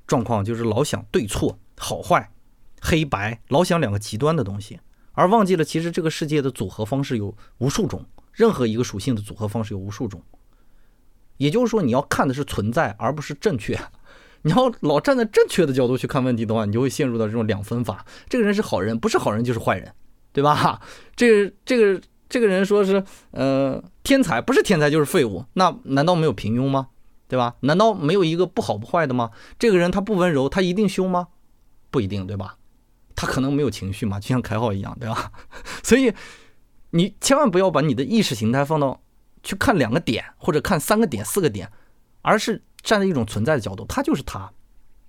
[0.08, 2.32] 状况就是老想对错、好坏、
[2.80, 4.80] 黑白，老想两个极端的东西，
[5.12, 10.22] 而忘记了其实这个世界的组合方式有无数种，任何一个属性的组合方式有无数种。
[11.36, 13.78] 也就是说，你要看的是存在，而不是正确。
[14.42, 18.04] 你要老站在正确的角度去看问题的话，你就会陷入到这种两分法。
[18.28, 19.92] 这个人是好人，不是好人就是坏人，
[20.32, 20.80] 对吧？
[21.16, 23.02] 这这个这个人说是
[23.32, 26.88] 呃天才，不是天才就是废物，那难道没有平庸吗？
[27.26, 27.56] 对吧？
[27.60, 29.30] 难道没有一个不好不坏的吗？
[29.58, 31.28] 这个人他不温柔，他一定凶吗？
[31.90, 32.57] 不一定，对吧？
[33.18, 35.32] 他可能没有情绪嘛，就像凯浩一样，对吧？
[35.82, 36.12] 所以
[36.90, 39.00] 你千万不要把你的意识形态放到
[39.42, 41.68] 去看两个点或者看三个点、四个点，
[42.22, 42.62] 而是。
[42.80, 44.50] 站在一种存在的角度，他就是他，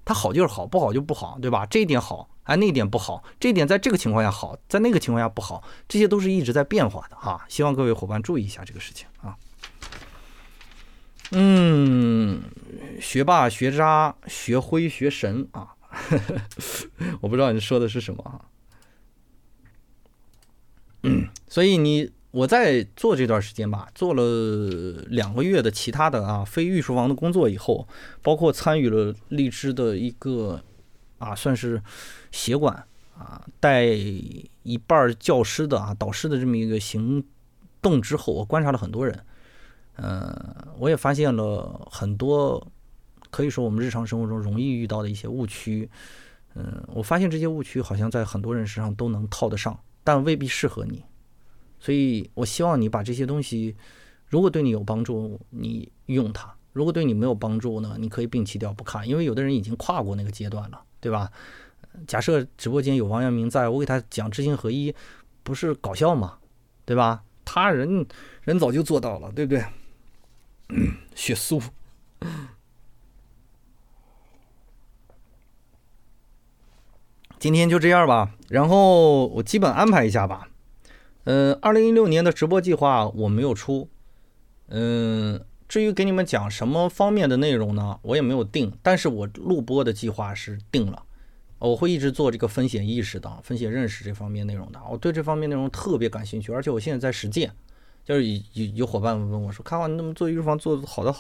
[0.04, 1.68] 他好就是好，不好就不好，对吧？
[1.68, 7.46] 这一点好，哎，那一点不好，这一点在这个情况下好，在那个情况下不好，这些都是一直在变化的啊。
[7.48, 9.38] 希望各位伙伴注意一下这个事情啊。
[11.32, 12.42] 嗯，
[13.00, 15.76] 学霸、学渣、学灰、学神啊，
[16.10, 16.18] 呵
[16.98, 18.46] 呵我不知道你说的是什么啊。
[21.04, 22.12] 嗯，所以你。
[22.32, 24.24] 我在做这段时间吧，做了
[25.08, 27.88] 两个月的其他的啊非预厨房的工作以后，
[28.22, 30.62] 包括参与了荔枝的一个
[31.18, 31.82] 啊算是
[32.32, 32.86] 协管
[33.18, 37.24] 啊带一半教师的啊导师的这么一个行
[37.82, 39.26] 动之后，我观察了很多人，
[39.96, 42.72] 嗯，我也发现了很多
[43.30, 45.90] 可以说我们日常生活中容易遇到的一些误区，
[46.56, 51.04] 嗯，我发现这些误区好像在很多人身上都能套得上，但未必适合你。
[51.80, 53.76] 所以，我希望你把这些东西，
[54.28, 59.08] 如果对你有帮助，你用它；如果对你没有帮助呢，你可以摒弃掉不看。
[59.08, 61.32] 因为有的人已经跨过那个阶段了，对吧？
[62.06, 64.94] 假设直播间有王阳明在，我给他讲知行合一，
[65.44, 66.38] 不是搞笑吗？
[66.86, 67.24] 对吧？
[67.46, 68.06] 他人
[68.44, 69.64] 人早就做到了，对不对？
[71.16, 71.62] 血素，
[77.40, 80.50] 今天就这样吧，然后我基本安排一下吧。
[81.24, 83.88] 嗯，二零一六年的直播计划我没有出。
[84.68, 88.74] 嗯，至于给你们讲什么方面的内容呢，我也没有定。
[88.84, 91.04] 但是我录播的计划是定了，
[91.60, 94.80] 我会一直做这个风险意识的、风险认识这方面内容的。
[94.92, 97.50] 我对这方面内容特别感兴趣，而且我现在在实践。
[98.10, 101.14] 就是有有伙伴问我说：“看好你怎么做预防做好的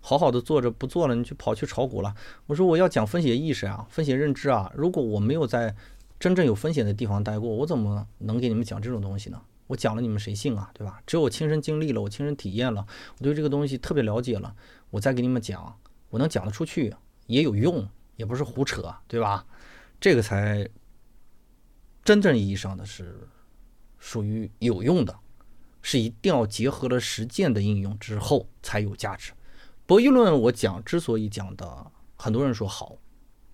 [0.00, 2.14] 好好的做着不做了，你去跑去炒股了？”
[2.46, 4.70] 我说：“我要讲风险意识啊，风险认知啊。
[4.76, 5.74] 如果我没有在
[6.20, 10.70] 真正有风险的地方待过，我怎么能给你们讲这种东西呢？”我讲了，你们谁信啊？
[10.72, 11.02] 对吧？
[11.04, 12.86] 只有我亲身经历了，我亲身体验了，
[13.18, 14.54] 我对这个东西特别了解了，
[14.90, 15.76] 我再给你们讲，
[16.10, 16.94] 我能讲得出去，
[17.26, 19.44] 也有用，也不是胡扯，对吧？
[19.98, 20.68] 这个才
[22.04, 23.26] 真正意义上的是
[23.98, 25.18] 属于有用的，
[25.88, 29.30] 是一定要结合了实践的应用之后才有价值。
[29.86, 32.96] 博弈论我讲之所以讲的，很多人说好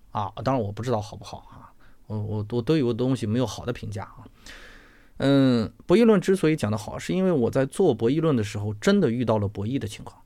[0.09, 1.69] 啊，当然我不知道好不好啊，
[2.07, 4.25] 我我我对有东西没有好的评价啊。
[5.17, 10.19] 嗯，博弈论之所以讲的好，是因为我在做博弈论的时候，真的遇到了博弈的情况，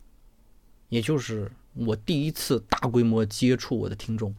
[0.87, 4.33] 也就是我第一次大规模接触我的听众，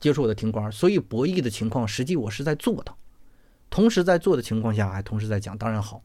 [0.00, 2.94] 接触我的听官，所以博弈的情况，实际我是在做的，
[3.68, 6.02] 同时在做的情况下，还同时在讲，当然好。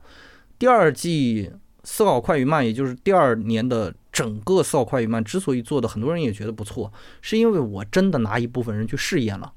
[0.61, 1.51] 第二季
[1.83, 9.53] 思考快与慢，也就是第二年的整个思考快与慢，之所以做的很多人也觉得不错，是因为我真的拿一部分人去试验了。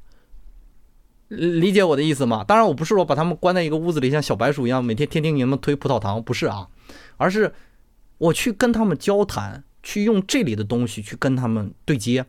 [1.29, 2.43] 理解我的意思吗？
[2.43, 6.69] 当然，我不是说把他们关在一个屋子里，像小白鼠一样，每天天天给他们推葡萄糖，不是啊，
[7.19, 7.53] 而是
[8.17, 12.25] 我去跟他们交谈，去用这里的东西去跟他们对接，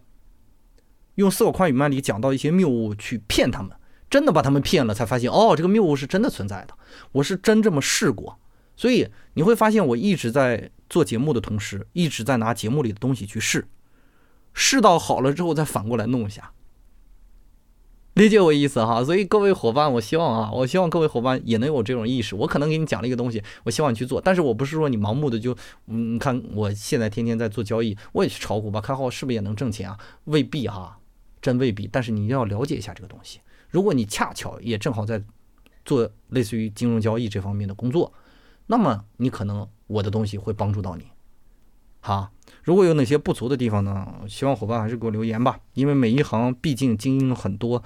[1.13, 3.71] 用思考快与慢里讲到一些谬误去骗他们，
[4.09, 6.73] 真的把他们骗了，才发现哦，这个谬误是真的存在的，
[7.13, 8.37] 我是真这么试过，
[8.75, 13.67] 所以你会发现我一直在做节目的同时，一直在拿节目里的东西去试，
[14.53, 16.51] 试到好了之后再反过来弄一下。
[18.13, 22.33] 理解我意思哈，所以各位伙伴，我希望啊，我希望各位伙伴也能有这种意识。
[22.33, 25.51] 我可能给你讲了一个东西，我希望你去做，但是我不是说你盲目的就，
[25.87, 29.99] 嗯，你看我现在天天在做交易，我也去炒股吧，看好是不是也能挣钱啊？
[30.23, 30.97] 未必哈，
[31.41, 31.89] 真未必。
[31.91, 33.41] 但是你要了解一下这个东西。
[33.69, 35.21] 如果你恰巧也正好在
[35.83, 38.13] 做类似于金融交易这方面的工作，
[38.67, 41.05] 那么你可能我的东西会帮助到你。
[41.99, 42.31] 好，
[42.63, 44.21] 如果有哪些不足的地方呢？
[44.27, 47.81] 希望伙伴还是给我留言吧，因为每一行毕竟精英很多。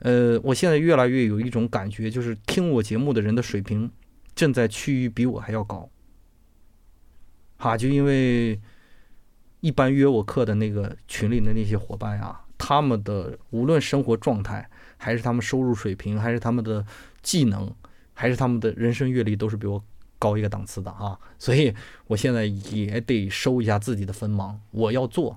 [0.00, 3.90] 呃，我现在越来越有一种感觉，就是听我节目的人的水平
[4.34, 5.88] 正在趋于比我还要高。
[7.56, 8.60] 哈，就因为
[9.60, 14.68] 一般约我课的那个群里的那些伙伴啊，他们的无论生活状态，
[14.98, 16.84] 还是他们收入水平，还是他们的
[17.22, 17.74] 技能，
[18.12, 19.82] 还是他们的人生阅历，都是比我。
[20.22, 21.74] 高一个档次的啊，所以
[22.06, 24.60] 我现在也得收一下自己的锋芒。
[24.70, 25.36] 我要做，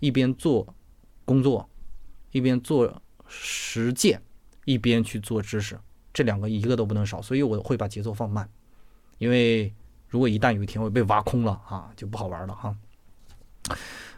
[0.00, 0.66] 一边做
[1.24, 1.66] 工作，
[2.32, 4.20] 一边做实践，
[4.66, 5.78] 一边去做知识，
[6.12, 8.46] 这两个一个都不能少，所以我会把节奏放慢，
[9.16, 9.72] 因为
[10.08, 12.76] 如果一旦有一天我被挖空了啊，就不好玩了哈。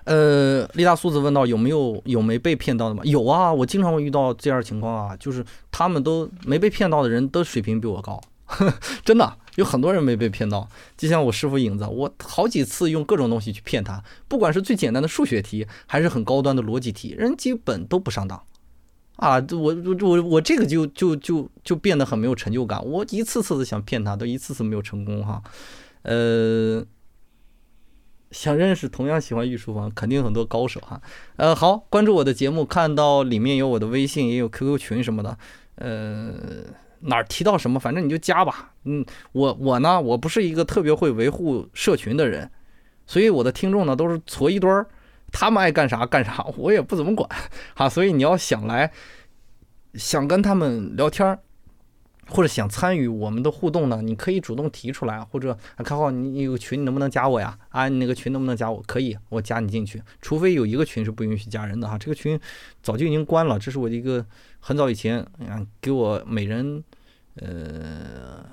[0.05, 3.05] 呃，丽大苏子问到有没有有没被骗到的吗？
[3.05, 10.69] 有啊，我经常会遇到这样情况啊，就是他们都没被骗到的人都水平比我高呵， 真的有很多人没被骗到。
[10.97, 18.43] 就像我师傅影子，我好几次用各种东西去骗他，不管是最简单的数学题，还是很高端的逻辑题，人基本都不上当。
[19.17, 22.85] 啊，我我我我这个就就就就变得很没有成就感。
[22.85, 25.43] 我一次次的想骗他，都一次次没有成功哈。
[26.03, 26.85] 呃。
[28.33, 31.03] 想认识同样喜欢御书房，肯定很多高手哈。
[31.35, 35.37] 呃，好，关注我的节目，看到里面有我的微信，也有 QQ 群什么的。
[35.75, 36.33] 呃，
[37.01, 38.72] 哪儿提到什么，反正你就加吧。
[38.84, 42.51] 嗯，我我呢，我不是一个特别会维护社群的人，
[43.07, 44.86] 所以我的听众呢都是搓一堆儿，
[45.32, 47.28] 他们爱干啥干啥， 我也不怎么管
[47.74, 47.88] 哈。
[47.88, 48.92] 所以你要想来，
[49.94, 51.38] 想跟他们聊天儿。
[52.32, 54.01] 或者想参与我们的互动呢？
[54.03, 57.59] 你可以主动提出来，或者看好，你你有群，你能不能加我呀？
[57.70, 58.80] 啊，你那个群能不能加我？
[58.86, 60.01] 可以，我加你进去。
[60.22, 62.38] 除非有一个群是不允许加人的哈，这个群
[62.84, 63.59] 早就已经关了。
[63.59, 64.24] 这是我的一个
[64.61, 66.84] 很早以前啊，给我每人
[67.41, 68.45] 呃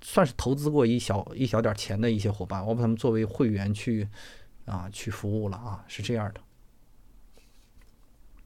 [0.00, 4.08] 算是投资过一小一小点钱的一些伙伴，我把他们作为会员去
[4.64, 6.40] 啊去服务了啊，是这样的。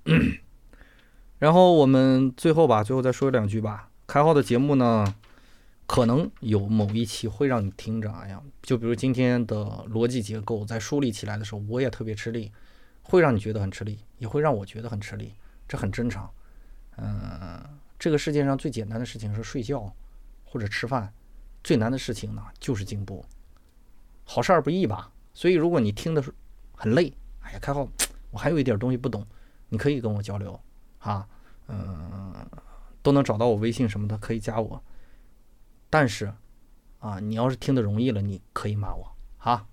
[1.38, 3.90] 然后我们最后吧，最后再说两句吧。
[4.06, 5.14] 开号的节目呢，
[5.86, 12.50] 可能有某一期会让你听着，哎呀，就比如今天的逻辑结构在梳理起来的时候，我也特别吃力，
[13.02, 15.34] 会让你觉得很吃力，也会让我觉得很吃力，
[15.68, 16.30] 这很正常。
[16.96, 17.62] 嗯，
[17.98, 19.92] 这个世界上最简单的事情是睡觉
[20.44, 21.12] 或者吃饭，
[21.64, 23.24] 最难的事情呢就是进步。
[24.24, 25.10] 好事儿不易吧？
[25.34, 26.22] 所以如果你听的
[26.74, 27.88] 很累，哎呀，开号，
[28.30, 29.26] 我还有一点东西不懂，
[29.68, 30.60] 你可以跟我交流，
[30.98, 31.28] 啊，
[31.66, 32.34] 嗯。
[33.00, 34.82] 都能找到我微信什么的，可以加我。
[35.88, 36.34] 但是，
[36.98, 39.66] 啊，你要是听得容易了，你可以骂我哈。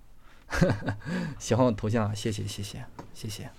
[1.37, 3.49] 喜欢我头像谢，谢谢谢谢谢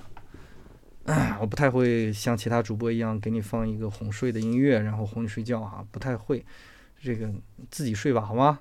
[1.40, 6.44] 我不太会像其他主播一样给你放一个哄睡的音乐，然后哄你睡觉啊，不太会。
[7.02, 7.30] 这个
[7.70, 8.58] 自己睡吧，好吗？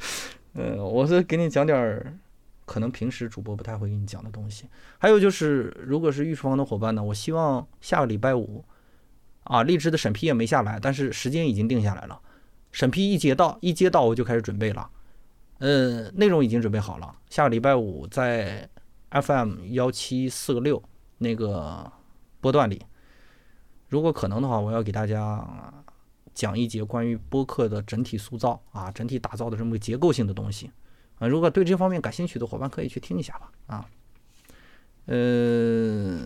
[0.54, 2.16] 呃，我是给你讲点儿
[2.64, 4.66] 可能平时主播不太会给你讲的东西。
[4.98, 8.64] 还有就是，如果是御厨房的伙伴呢，我希望下个礼拜五。
[9.44, 12.20] 啊，荔枝的审批也没下来，但是时间已经定下来了。
[12.70, 14.88] 审批一接到，一接到我就开始准备了。
[15.58, 18.68] 呃，内容已经准备好了，下个礼拜五在
[19.10, 20.80] FM 幺七四个六
[21.22, 21.90] 那个
[22.40, 22.82] 波段里，
[23.88, 25.72] 如果可能的话，我要给大家
[26.34, 30.70] 讲一节关于播客的整体塑造啊，整体打造的这么个结构性的东西
[31.18, 31.26] 啊。
[31.26, 33.52] 如果对这方面感兴趣的伙伴，可以去听一下吧。
[33.68, 33.88] 啊，
[35.06, 36.20] 呃，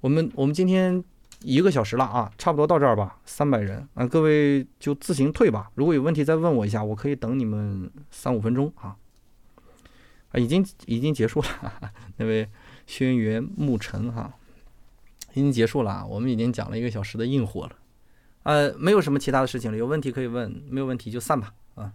[0.00, 1.02] 我们我们今天。
[1.44, 3.18] 一个小时了啊，差不多到这儿吧。
[3.24, 5.72] 三百人啊，各位就自行退吧。
[5.74, 8.94] 如果有问题再问我一下，我可以等你们三五分钟啊。
[10.28, 12.48] 啊，已经已经结束了， 那位
[12.86, 14.34] 轩辕沐尘哈，
[15.32, 16.06] 已经结束了啊。
[16.06, 17.76] 我们已经讲了一个小时的硬货了，
[18.42, 19.76] 呃，没有什么其他的事情了。
[19.76, 21.92] 有问题可以问，没有问题就散吧啊。